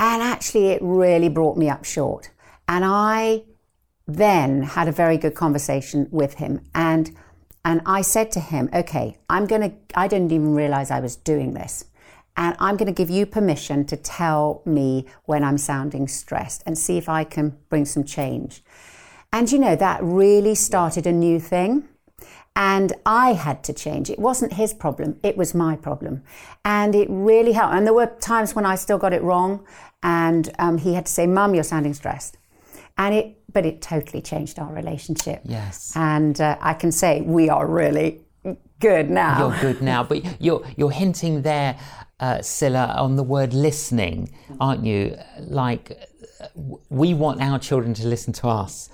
And 0.00 0.22
actually, 0.22 0.68
it 0.68 0.80
really 0.82 1.28
brought 1.28 1.56
me 1.56 1.68
up 1.68 1.84
short. 1.84 2.30
And 2.66 2.84
I 2.84 3.44
then 4.08 4.62
had 4.62 4.88
a 4.88 4.92
very 4.92 5.18
good 5.18 5.34
conversation 5.34 6.08
with 6.10 6.34
him. 6.34 6.62
And 6.74 7.14
and 7.64 7.82
I 7.84 8.00
said 8.00 8.30
to 8.32 8.40
him, 8.40 8.70
okay, 8.72 9.18
I'm 9.28 9.46
going 9.46 9.60
to, 9.60 9.72
I 9.94 10.08
didn't 10.08 10.32
even 10.32 10.54
realize 10.54 10.90
I 10.90 11.00
was 11.00 11.16
doing 11.16 11.52
this. 11.52 11.84
And 12.34 12.56
I'm 12.60 12.76
going 12.76 12.86
to 12.86 12.92
give 12.92 13.10
you 13.10 13.26
permission 13.26 13.84
to 13.86 13.96
tell 13.96 14.62
me 14.64 15.06
when 15.24 15.44
I'm 15.44 15.58
sounding 15.58 16.08
stressed 16.08 16.62
and 16.64 16.78
see 16.78 16.96
if 16.96 17.08
I 17.08 17.24
can 17.24 17.58
bring 17.68 17.84
some 17.84 18.04
change. 18.04 18.62
And 19.32 19.52
you 19.52 19.58
know, 19.58 19.76
that 19.76 20.02
really 20.02 20.54
started 20.54 21.06
a 21.06 21.12
new 21.12 21.38
thing. 21.40 21.88
And 22.56 22.94
I 23.04 23.34
had 23.34 23.62
to 23.64 23.72
change. 23.72 24.08
It 24.08 24.18
wasn't 24.18 24.54
his 24.54 24.72
problem, 24.72 25.18
it 25.22 25.36
was 25.36 25.54
my 25.54 25.76
problem. 25.76 26.22
And 26.64 26.94
it 26.94 27.08
really 27.10 27.52
helped. 27.52 27.74
And 27.74 27.86
there 27.86 27.92
were 27.92 28.06
times 28.06 28.54
when 28.54 28.64
I 28.64 28.76
still 28.76 28.98
got 28.98 29.12
it 29.12 29.22
wrong. 29.22 29.66
And 30.02 30.50
um, 30.58 30.78
he 30.78 30.94
had 30.94 31.06
to 31.06 31.12
say, 31.12 31.26
Mum, 31.26 31.54
you're 31.54 31.64
sounding 31.64 31.92
stressed. 31.92 32.38
And 32.96 33.14
it, 33.14 33.37
but 33.52 33.64
it 33.64 33.80
totally 33.80 34.22
changed 34.22 34.58
our 34.58 34.72
relationship. 34.72 35.40
Yes. 35.44 35.92
And 35.96 36.40
uh, 36.40 36.56
I 36.60 36.74
can 36.74 36.92
say 36.92 37.22
we 37.22 37.48
are 37.48 37.66
really 37.66 38.20
good 38.80 39.10
now. 39.10 39.48
You're 39.48 39.60
good 39.60 39.82
now, 39.82 40.02
but 40.04 40.40
you're 40.40 40.64
you're 40.76 40.90
hinting 40.90 41.42
there, 41.42 41.78
uh, 42.20 42.42
Sila, 42.42 42.94
on 42.98 43.16
the 43.16 43.22
word 43.22 43.52
listening, 43.54 44.30
aren't 44.60 44.84
you? 44.84 45.16
Like 45.40 45.98
we 46.88 47.14
want 47.14 47.40
our 47.40 47.58
children 47.58 47.94
to 47.94 48.06
listen 48.06 48.32
to 48.34 48.48
us, 48.48 48.90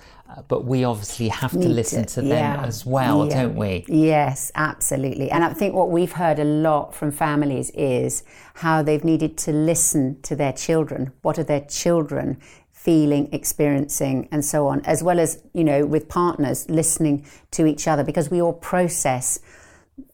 but 0.47 0.65
we 0.65 0.83
obviously 0.83 1.27
have 1.27 1.51
to 1.51 1.59
Need 1.59 1.67
listen 1.69 2.05
to, 2.05 2.21
them 2.21 2.29
yeah. 2.29 2.63
as 2.65 2.85
well, 2.85 3.27
Yeah. 3.27 3.43
don't 3.43 3.55
we? 3.55 3.85
Yes, 3.87 4.51
absolutely. 4.55 5.29
And 5.31 5.43
I 5.43 5.53
think 5.53 5.73
what 5.75 5.91
we've 5.91 6.11
heard 6.13 6.39
a 6.39 6.43
lot 6.43 6.95
from 6.95 7.11
families 7.11 7.69
is 7.71 8.23
how 8.55 8.81
they've 8.81 9.03
needed 9.03 9.37
to 9.39 9.51
listen 9.51 10.21
to 10.23 10.35
their 10.35 10.53
children. 10.53 11.11
What 11.21 11.37
are 11.37 11.43
their 11.43 11.61
children 11.61 12.37
feeling, 12.85 13.27
experiencing, 13.33 14.29
and 14.31 14.45
so 14.45 14.67
on, 14.67 14.79
as 14.85 15.01
well 15.01 15.19
as, 15.19 15.41
you 15.53 15.63
know, 15.63 15.87
with 15.87 16.07
partners, 16.07 16.69
listening 16.69 17.25
to 17.49 17.65
each 17.65 17.87
other 17.87 18.03
because 18.03 18.29
we 18.29 18.39
all 18.39 18.53
process 18.53 19.39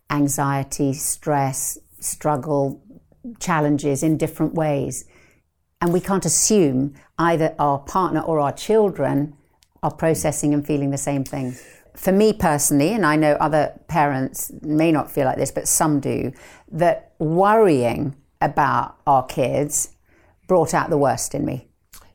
anxiety, 0.10 0.94
stress, 0.94 1.78
struggle, 2.00 2.82
challenges 3.40 4.04
in 4.04 4.18
different 4.18 4.54
ways. 4.54 5.04
And 5.82 5.92
we 5.92 6.00
can't 6.00 6.26
assume 6.26 6.94
either 7.18 7.54
our 7.60 7.80
partner 7.80 8.22
or 8.22 8.40
our 8.40 8.54
children 8.54 9.36
are 9.84 9.94
processing 9.94 10.54
and 10.54 10.66
feeling 10.66 10.92
the 10.92 10.98
same 10.98 11.26
thing. 11.26 11.56
For 11.96 12.14
me 12.14 12.32
personally, 12.32 12.94
and 12.94 13.06
I 13.06 13.18
know 13.18 13.34
other 13.34 13.78
parents 13.90 14.50
may 14.62 14.94
not 14.94 15.12
feel 15.12 15.26
like 15.26 15.38
this, 15.38 15.52
but 15.52 15.68
some 15.68 16.00
do, 16.00 16.32
that 16.72 17.14
worrying 17.20 18.16
about 18.40 18.96
our 19.06 19.26
kids 19.26 19.90
brought 20.48 20.74
out 20.74 20.90
the 20.90 20.98
worst 20.98 21.36
in 21.36 21.44
me. 21.44 21.71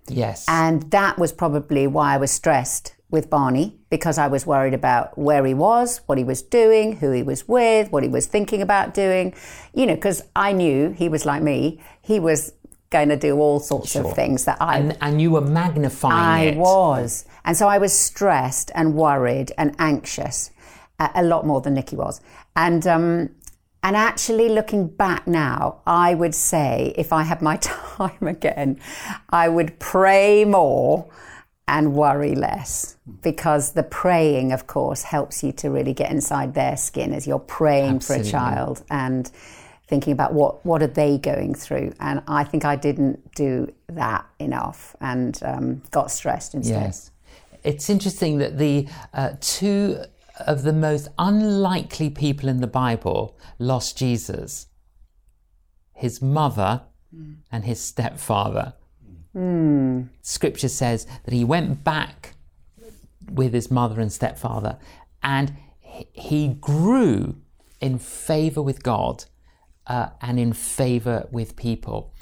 Yes. 0.09 0.45
And 0.49 0.91
that 0.91 1.19
was 1.19 1.33
probably 1.33 1.87
why 1.87 2.15
I 2.15 2.17
was 2.19 2.31
stressed 2.31 2.95
with 3.11 3.31
Barney 3.31 3.79
because 3.91 4.19
I 4.19 4.27
was 4.27 4.47
worried 4.47 4.75
about 4.75 5.17
where 5.17 5.45
he 5.47 5.55
was, 5.55 6.01
what 6.07 6.19
he 6.19 6.25
was 6.25 6.43
doing, 6.43 6.97
who 6.97 7.13
he 7.13 7.23
was 7.23 7.47
with, 7.49 7.91
what 7.93 8.03
he 8.03 8.09
was 8.09 8.27
thinking 8.27 8.63
about 8.63 8.95
doing. 8.95 9.35
You 9.75 9.87
know, 9.87 9.95
because 9.95 10.23
I 10.35 10.53
knew 10.53 10.91
he 10.91 11.09
was 11.09 11.25
like 11.25 11.43
me. 11.43 11.81
He 12.03 12.19
was 12.21 12.53
going 12.91 13.09
to 13.09 13.17
do 13.17 13.37
all 13.39 13.59
sorts 13.61 13.91
Sure. 13.93 14.05
of 14.07 14.15
things 14.15 14.45
that 14.45 14.59
I 14.61 14.79
and 14.79 14.97
and 15.01 15.21
you 15.21 15.33
were 15.33 15.41
magnifying 15.41 16.15
I 16.15 16.41
it. 16.53 16.57
was. 16.57 17.25
And 17.45 17.57
so 17.57 17.69
I 17.69 17.79
was 17.79 17.93
stressed 17.93 18.71
and 18.75 18.95
worried 18.95 19.53
and 19.59 19.75
anxious 19.79 20.51
a, 20.99 21.11
a 21.17 21.23
lot 21.23 21.47
more 21.47 21.61
than 21.61 21.75
Nicky 21.75 21.97
was. 21.97 22.21
And 22.55 22.87
um, 22.87 23.31
and 23.83 23.97
actually 23.97 24.49
looking 24.49 24.89
back 24.89 25.27
now, 25.27 25.81
I 25.87 26.15
would 26.15 26.35
say 26.35 26.93
if 26.97 27.13
I 27.13 27.23
had 27.23 27.43
my 27.43 27.57
time 27.61 28.27
again, 28.27 28.81
I 29.31 29.49
would 29.49 29.79
pray 29.79 30.45
more 30.45 31.09
and 31.69 31.95
worry 31.95 32.35
less 32.35 32.97
because 33.23 33.73
the 33.73 33.83
praying 33.83 34.53
of 34.53 34.67
course 34.69 35.03
helps 35.03 35.43
you 35.43 35.51
to 35.51 35.69
really 35.69 35.93
get 35.93 36.11
inside 36.11 36.55
their 36.55 36.77
skin 36.77 37.13
as 37.13 37.27
you're 37.27 37.41
praying 37.41 37.97
Absolutely. 37.97 38.25
for 38.25 38.29
a 38.29 38.31
child 38.31 38.85
and 38.89 39.31
thinking 39.89 40.13
about 40.13 40.33
what 40.33 40.65
what 40.65 40.81
are 40.81 40.87
they 40.89 41.19
going 41.19 41.55
through 41.55 41.93
and 41.99 42.23
i 42.29 42.45
think 42.45 42.65
i 42.65 42.77
didn't 42.77 43.35
do 43.35 43.73
that 43.89 44.25
enough 44.39 44.95
and 45.01 45.41
um, 45.45 45.83
got 45.91 46.11
stressed 46.11 46.55
instead 46.55 46.83
Yes. 46.83 47.11
It's 47.65 47.91
interesting 47.91 48.39
that 48.39 48.59
the 48.59 48.87
uh, 49.13 49.33
two 49.41 49.99
of 50.41 50.63
the 50.63 50.73
most 50.73 51.09
unlikely 51.19 52.11
people 52.11 52.49
in 52.49 52.61
the 52.61 52.67
Bible 52.67 53.39
lost 53.59 53.97
Jesus 53.97 54.67
his 55.95 56.21
mother 56.21 56.83
and 57.51 57.65
his 57.65 57.81
stepfather. 57.81 58.75
Scripture 60.23 60.69
says 60.69 61.07
that 61.25 61.33
he 61.33 61.43
went 61.45 61.83
back 61.85 62.35
with 63.31 63.55
his 63.55 63.71
mother 63.71 64.01
and 64.01 64.13
stepfather 64.13 64.79
and 65.23 65.55
he- 65.81 66.09
he 66.13 66.49
grew 66.49 67.37
in 67.81 67.99
favor 67.99 68.61
with 68.61 68.83
God 68.83 69.25
uh, 69.87 70.09
and 70.21 70.39
in 70.39 70.53
favor 70.53 71.27
with 71.31 71.57
people. 71.57 72.13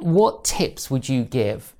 What 0.00 0.42
tips 0.44 0.90
would 0.90 1.08
you 1.08 1.24
give 1.24 1.74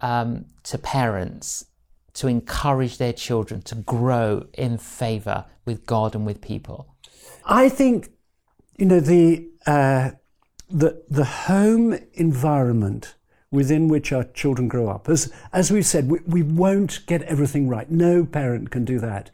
um, 0.00 0.46
to 0.64 0.78
parents 0.78 1.64
to 2.14 2.28
encourage 2.28 2.98
their 2.98 3.12
children 3.12 3.62
to 3.62 3.74
grow 3.74 4.46
in 4.54 4.78
favor 4.78 5.44
with 5.64 5.86
God 5.86 6.14
and 6.14 6.26
with 6.26 6.40
people? 6.40 6.94
I 7.44 7.68
think, 7.68 8.10
you 8.76 8.86
know, 8.86 9.00
the 9.00 9.48
uh, 9.66 10.10
the 10.68 11.04
the 11.08 11.24
home 11.24 11.98
environment 12.14 13.14
within 13.50 13.86
which 13.86 14.12
our 14.12 14.24
children 14.24 14.66
grow 14.68 14.88
up, 14.88 15.08
as 15.08 15.32
as 15.52 15.70
we've 15.70 15.86
said, 15.86 16.10
we, 16.10 16.20
we 16.26 16.42
won't 16.42 17.04
get 17.06 17.22
everything 17.22 17.68
right. 17.68 17.90
No 17.90 18.24
parent 18.24 18.70
can 18.70 18.84
do 18.84 18.98
that. 19.00 19.30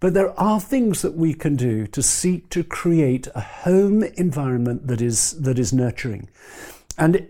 But 0.00 0.14
there 0.14 0.38
are 0.40 0.58
things 0.58 1.02
that 1.02 1.14
we 1.14 1.34
can 1.34 1.56
do 1.56 1.86
to 1.88 2.02
seek 2.02 2.48
to 2.50 2.64
create 2.64 3.28
a 3.34 3.40
home 3.40 4.02
environment 4.02 4.86
that 4.86 5.02
is 5.02 5.32
that 5.42 5.58
is 5.58 5.72
nurturing. 5.72 6.30
And 6.96 7.28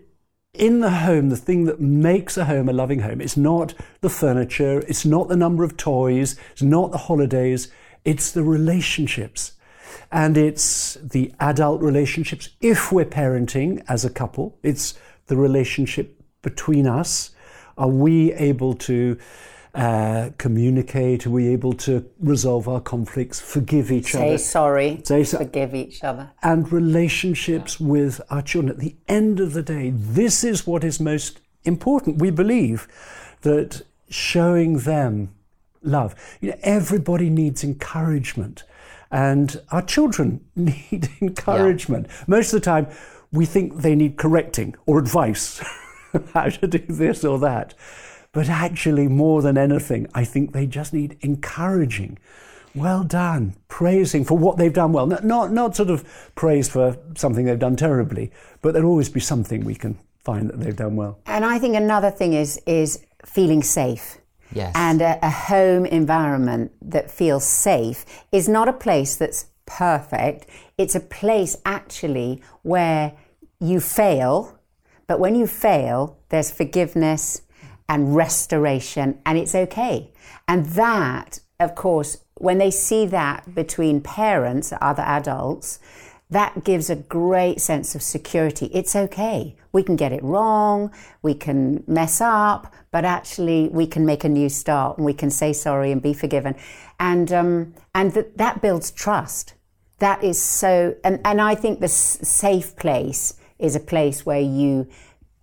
in 0.53 0.81
the 0.81 0.91
home, 0.91 1.29
the 1.29 1.37
thing 1.37 1.65
that 1.65 1.81
makes 1.81 2.37
a 2.37 2.45
home 2.45 2.69
a 2.69 2.73
loving 2.73 3.01
home, 3.01 3.21
it's 3.21 3.37
not 3.37 3.75
the 4.01 4.11
furniture, 4.11 4.81
it's 4.81 5.05
not 5.05 5.29
the 5.29 5.37
number 5.37 5.63
of 5.63 5.77
toys, 5.77 6.37
it's 6.53 6.63
not 6.63 6.91
the 6.91 6.99
holidays, 6.99 7.71
it's 8.05 8.33
the 8.33 8.43
relationships. 8.43 9.53
And 10.13 10.37
it's 10.37 10.95
the 10.95 11.33
adult 11.39 11.83
relationships. 11.83 12.49
If 12.61 12.91
we're 12.91 13.05
parenting 13.05 13.83
as 13.89 14.05
a 14.05 14.11
couple, 14.11 14.59
it's 14.63 14.95
the 15.27 15.37
relationship 15.37 16.21
between 16.43 16.87
us. 16.87 17.31
Are 17.79 17.89
we 17.89 18.33
able 18.33 18.75
to 18.75 19.19
uh, 19.75 20.31
communicate? 20.39 21.27
Are 21.27 21.31
we 21.31 21.49
able 21.49 21.73
to 21.75 22.05
resolve 22.19 22.69
our 22.69 22.81
conflicts, 22.81 23.41
forgive 23.41 23.91
each 23.93 24.13
Say 24.13 24.29
other? 24.31 24.39
sorry, 24.39 25.01
Say 25.05 25.25
so- 25.25 25.39
forgive 25.39 25.75
each 25.75 26.03
other. 26.03 26.31
and 26.43 26.71
relationships 26.73 27.79
with 27.81 28.21
our 28.31 28.43
children. 28.43 28.73
At 28.73 28.79
the 28.81 28.97
end 29.09 29.41
of 29.41 29.53
the 29.53 29.63
day, 29.63 29.91
this 29.95 30.43
is 30.45 30.67
what 30.67 30.83
is 30.85 30.99
most 31.01 31.41
important. 31.65 32.19
We 32.19 32.31
believe 32.31 32.89
that 33.43 33.83
showing 34.09 34.79
them 34.79 35.31
love. 35.83 36.15
You 36.41 36.51
know, 36.51 36.59
everybody 36.63 37.31
needs 37.31 37.63
encouragement, 37.65 38.65
and 39.11 39.61
our 39.71 39.83
children 39.83 40.45
need 40.57 41.09
encouragement. 41.21 42.07
Most 42.27 42.53
of 42.53 42.61
the 42.61 42.65
time, 42.65 42.89
we 43.33 43.47
think 43.47 43.77
they 43.83 43.95
need 43.95 44.17
correcting 44.17 44.75
or 44.87 44.99
advice 44.99 45.63
how 46.35 46.47
to 46.49 46.67
do 46.67 46.79
this 46.89 47.25
or 47.25 47.39
that. 47.39 47.75
But 48.33 48.49
actually, 48.49 49.09
more 49.09 49.43
than 49.43 49.59
anything, 49.59 50.07
I 50.15 50.25
think 50.25 50.53
they 50.53 50.67
just 50.67 50.93
need 50.93 51.19
encouraging. 51.21 52.19
Well 52.75 53.03
done, 53.03 53.57
praising 53.67 54.25
for 54.25 54.39
what 54.39 54.57
they've 54.57 54.73
done 54.73 54.93
well. 54.93 55.07
Not, 55.07 55.25
not, 55.25 55.51
not 55.51 55.75
sort 55.75 55.91
of 55.91 56.05
praise 56.37 56.69
for 56.69 56.97
something 57.17 57.45
they've 57.45 57.59
done 57.59 57.75
terribly, 57.75 58.31
but 58.63 58.73
there'll 58.73 58.89
always 58.89 59.09
be 59.09 59.19
something 59.19 59.65
we 59.65 59.75
can 59.75 59.99
find 60.23 60.49
that 60.49 60.61
they've 60.61 60.77
done 60.77 60.95
well. 60.95 61.19
And 61.27 61.45
I 61.45 61.59
think 61.59 61.75
another 61.75 62.11
thing 62.13 62.35
is 62.35 62.61
is 62.67 63.05
feeling 63.25 63.63
safe. 63.65 64.19
Yes. 64.53 64.73
And 64.77 65.03
a, 65.03 65.19
a 65.23 65.31
home 65.31 65.87
environment 65.87 66.73
that 66.83 67.11
feels 67.11 67.47
safe 67.47 68.05
is 68.31 68.49
not 68.49 68.69
a 68.69 68.73
place 68.73 69.17
that's 69.17 69.47
perfect. 69.67 70.47
It's 70.79 70.95
a 70.95 71.01
place 71.01 71.57
actually 71.65 72.43
where 72.63 73.13
you 73.61 73.81
fail, 73.81 74.59
but 75.07 75.21
when 75.21 75.35
you 75.35 75.47
fail, 75.47 76.19
there's 76.29 76.51
forgiveness 76.51 77.43
and 77.91 78.15
restoration, 78.15 79.19
and 79.27 79.37
it's 79.37 79.55
okay. 79.55 80.13
And 80.47 80.65
that, 80.67 81.41
of 81.59 81.75
course, 81.75 82.19
when 82.37 82.59
they 82.59 82.71
see 82.71 83.05
that 83.07 83.53
between 83.53 84.01
parents, 84.01 84.73
other 84.81 85.03
adults, 85.03 85.81
that 86.31 86.63
gives 86.63 86.89
a 86.89 86.95
great 86.95 87.61
sense 87.61 87.97
of 87.97 88.03
security. 88.03 88.67
It's 88.73 88.95
okay. 88.95 89.57
We 89.73 89.83
can 89.83 89.97
get 89.97 90.13
it 90.13 90.23
wrong, 90.23 90.93
we 91.21 91.35
can 91.35 91.83
mess 91.89 92.21
up, 92.21 92.73
but 92.93 93.05
actually 93.05 93.69
we 93.73 93.89
can 93.89 94.07
make 94.07 94.23
a 94.23 94.29
new 94.29 94.49
start 94.49 94.97
and 94.97 95.05
we 95.05 95.13
can 95.13 95.31
say 95.31 95.53
sorry 95.53 95.91
and 95.91 96.01
be 96.01 96.15
forgiven. 96.15 96.55
And, 97.01 97.33
um, 97.33 97.75
and 97.93 98.15
th- 98.15 98.29
that 98.37 98.63
builds 98.63 98.93
trust. 98.93 99.55
That 99.99 100.23
is 100.23 100.41
so, 100.41 100.95
and, 101.03 101.21
and 101.25 101.41
I 101.41 101.57
think 101.57 101.81
the 101.81 101.87
s- 101.87 102.21
safe 102.23 102.77
place 102.77 103.35
is 103.59 103.75
a 103.75 103.81
place 103.81 104.25
where 104.25 104.41
you 104.41 104.89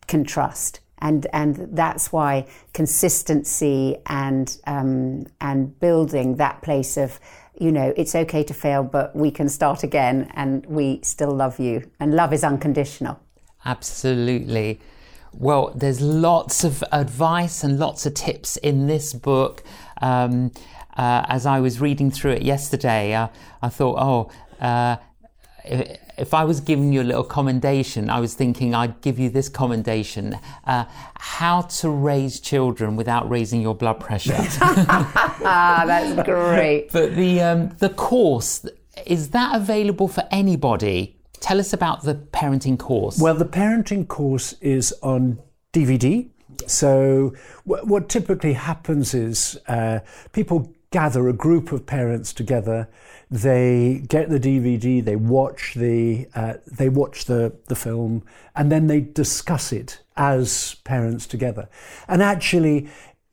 can 0.07 0.23
trust. 0.23 0.79
And, 0.99 1.27
and 1.33 1.69
that's 1.71 2.11
why 2.11 2.47
consistency 2.73 3.97
and, 4.07 4.57
um, 4.65 5.27
and 5.39 5.79
building 5.79 6.37
that 6.37 6.61
place 6.61 6.97
of, 6.97 7.19
you 7.59 7.71
know, 7.71 7.93
it's 7.95 8.15
okay 8.15 8.43
to 8.43 8.53
fail, 8.53 8.83
but 8.83 9.15
we 9.15 9.31
can 9.31 9.49
start 9.49 9.83
again 9.83 10.31
and 10.33 10.65
we 10.65 10.99
still 11.03 11.31
love 11.31 11.59
you. 11.59 11.89
And 11.99 12.13
love 12.13 12.33
is 12.33 12.43
unconditional. 12.43 13.19
Absolutely. 13.65 14.79
Well, 15.33 15.71
there's 15.75 16.01
lots 16.01 16.63
of 16.63 16.83
advice 16.91 17.63
and 17.63 17.77
lots 17.77 18.05
of 18.05 18.13
tips 18.13 18.57
in 18.57 18.87
this 18.87 19.13
book. 19.13 19.63
Um, 20.01 20.51
uh, 20.97 21.25
as 21.27 21.45
I 21.45 21.59
was 21.59 21.79
reading 21.79 22.09
through 22.09 22.31
it 22.31 22.41
yesterday, 22.41 23.13
uh, 23.13 23.27
I 23.61 23.69
thought, 23.69 23.97
oh, 23.99 24.65
uh, 24.65 24.97
if, 26.17 26.27
if 26.27 26.33
I 26.33 26.43
was 26.43 26.59
giving 26.59 26.93
you 26.93 27.01
a 27.01 27.03
little 27.03 27.23
commendation, 27.23 28.09
I 28.09 28.19
was 28.19 28.33
thinking 28.33 28.73
I'd 28.73 29.01
give 29.01 29.19
you 29.19 29.29
this 29.29 29.49
commendation 29.49 30.37
uh, 30.65 30.85
how 31.15 31.61
to 31.61 31.89
raise 31.89 32.39
children 32.39 32.95
without 32.95 33.29
raising 33.29 33.61
your 33.61 33.75
blood 33.75 33.99
pressure. 33.99 34.35
Ah, 34.37 35.83
that's 35.87 36.23
great. 36.27 36.91
but 36.91 37.15
the, 37.15 37.41
um, 37.41 37.69
the 37.79 37.89
course, 37.89 38.65
is 39.05 39.29
that 39.29 39.55
available 39.55 40.07
for 40.07 40.23
anybody? 40.31 41.19
Tell 41.39 41.59
us 41.59 41.73
about 41.73 42.03
the 42.03 42.15
parenting 42.15 42.79
course. 42.79 43.19
Well, 43.19 43.35
the 43.35 43.45
parenting 43.45 44.07
course 44.07 44.53
is 44.53 44.93
on 45.03 45.39
DVD. 45.71 46.29
So, 46.65 47.33
wh- 47.63 47.85
what 47.85 48.09
typically 48.09 48.53
happens 48.53 49.13
is 49.13 49.59
uh, 49.67 49.99
people 50.31 50.73
gather 50.91 51.27
a 51.27 51.33
group 51.33 51.71
of 51.71 51.85
parents 51.85 52.33
together. 52.33 52.87
They 53.29 54.03
get 54.07 54.29
the 54.29 54.39
DVD, 54.39 55.03
they 55.03 55.15
watch 55.15 55.73
the 55.75 56.27
uh, 56.33 56.55
they 56.65 56.89
watch 56.89 57.25
the 57.25 57.55
the 57.65 57.75
film, 57.75 58.23
and 58.55 58.71
then 58.71 58.87
they 58.87 59.01
discuss 59.01 59.71
it 59.71 60.01
as 60.15 60.75
parents 60.83 61.27
together. 61.27 61.69
And 62.07 62.23
actually, 62.23 62.89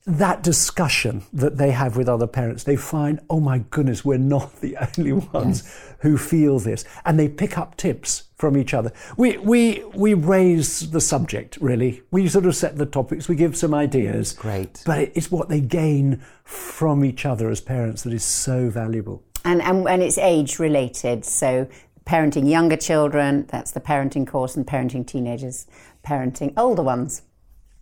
that 0.06 0.42
discussion 0.42 1.22
that 1.32 1.56
they 1.56 1.70
have 1.70 1.96
with 1.96 2.08
other 2.08 2.26
parents, 2.26 2.64
they 2.64 2.76
find, 2.76 3.20
oh 3.30 3.40
my 3.40 3.58
goodness, 3.58 4.04
we're 4.04 4.18
not 4.18 4.60
the 4.60 4.76
only 4.98 5.12
ones 5.12 5.62
who 6.00 6.18
feel 6.18 6.58
this, 6.58 6.84
and 7.04 7.18
they 7.18 7.28
pick 7.28 7.56
up 7.56 7.76
tips 7.76 8.24
from 8.36 8.56
each 8.56 8.74
other. 8.74 8.92
We 9.16 9.38
we 9.38 9.82
we 9.94 10.12
raise 10.12 10.90
the 10.90 11.00
subject 11.00 11.56
really. 11.60 12.02
We 12.10 12.28
sort 12.28 12.44
of 12.44 12.54
set 12.54 12.76
the 12.76 12.86
topics. 12.86 13.28
We 13.28 13.36
give 13.36 13.56
some 13.56 13.72
ideas. 13.72 14.34
Great. 14.34 14.82
But 14.84 15.12
it's 15.14 15.30
what 15.30 15.48
they 15.48 15.60
gain 15.60 16.22
from 16.44 17.04
each 17.04 17.24
other 17.24 17.48
as 17.48 17.60
parents 17.62 18.02
that 18.02 18.12
is 18.12 18.24
so 18.24 18.68
valuable. 18.68 19.22
And, 19.46 19.60
and, 19.62 19.86
and 19.88 20.02
it's 20.02 20.18
age 20.18 20.58
related. 20.58 21.24
So, 21.24 21.68
parenting 22.06 22.48
younger 22.48 22.76
children, 22.76 23.46
that's 23.48 23.72
the 23.72 23.80
parenting 23.80 24.26
course, 24.26 24.56
and 24.56 24.66
parenting 24.66 25.06
teenagers, 25.06 25.66
parenting 26.04 26.52
older 26.56 26.82
ones. 26.82 27.22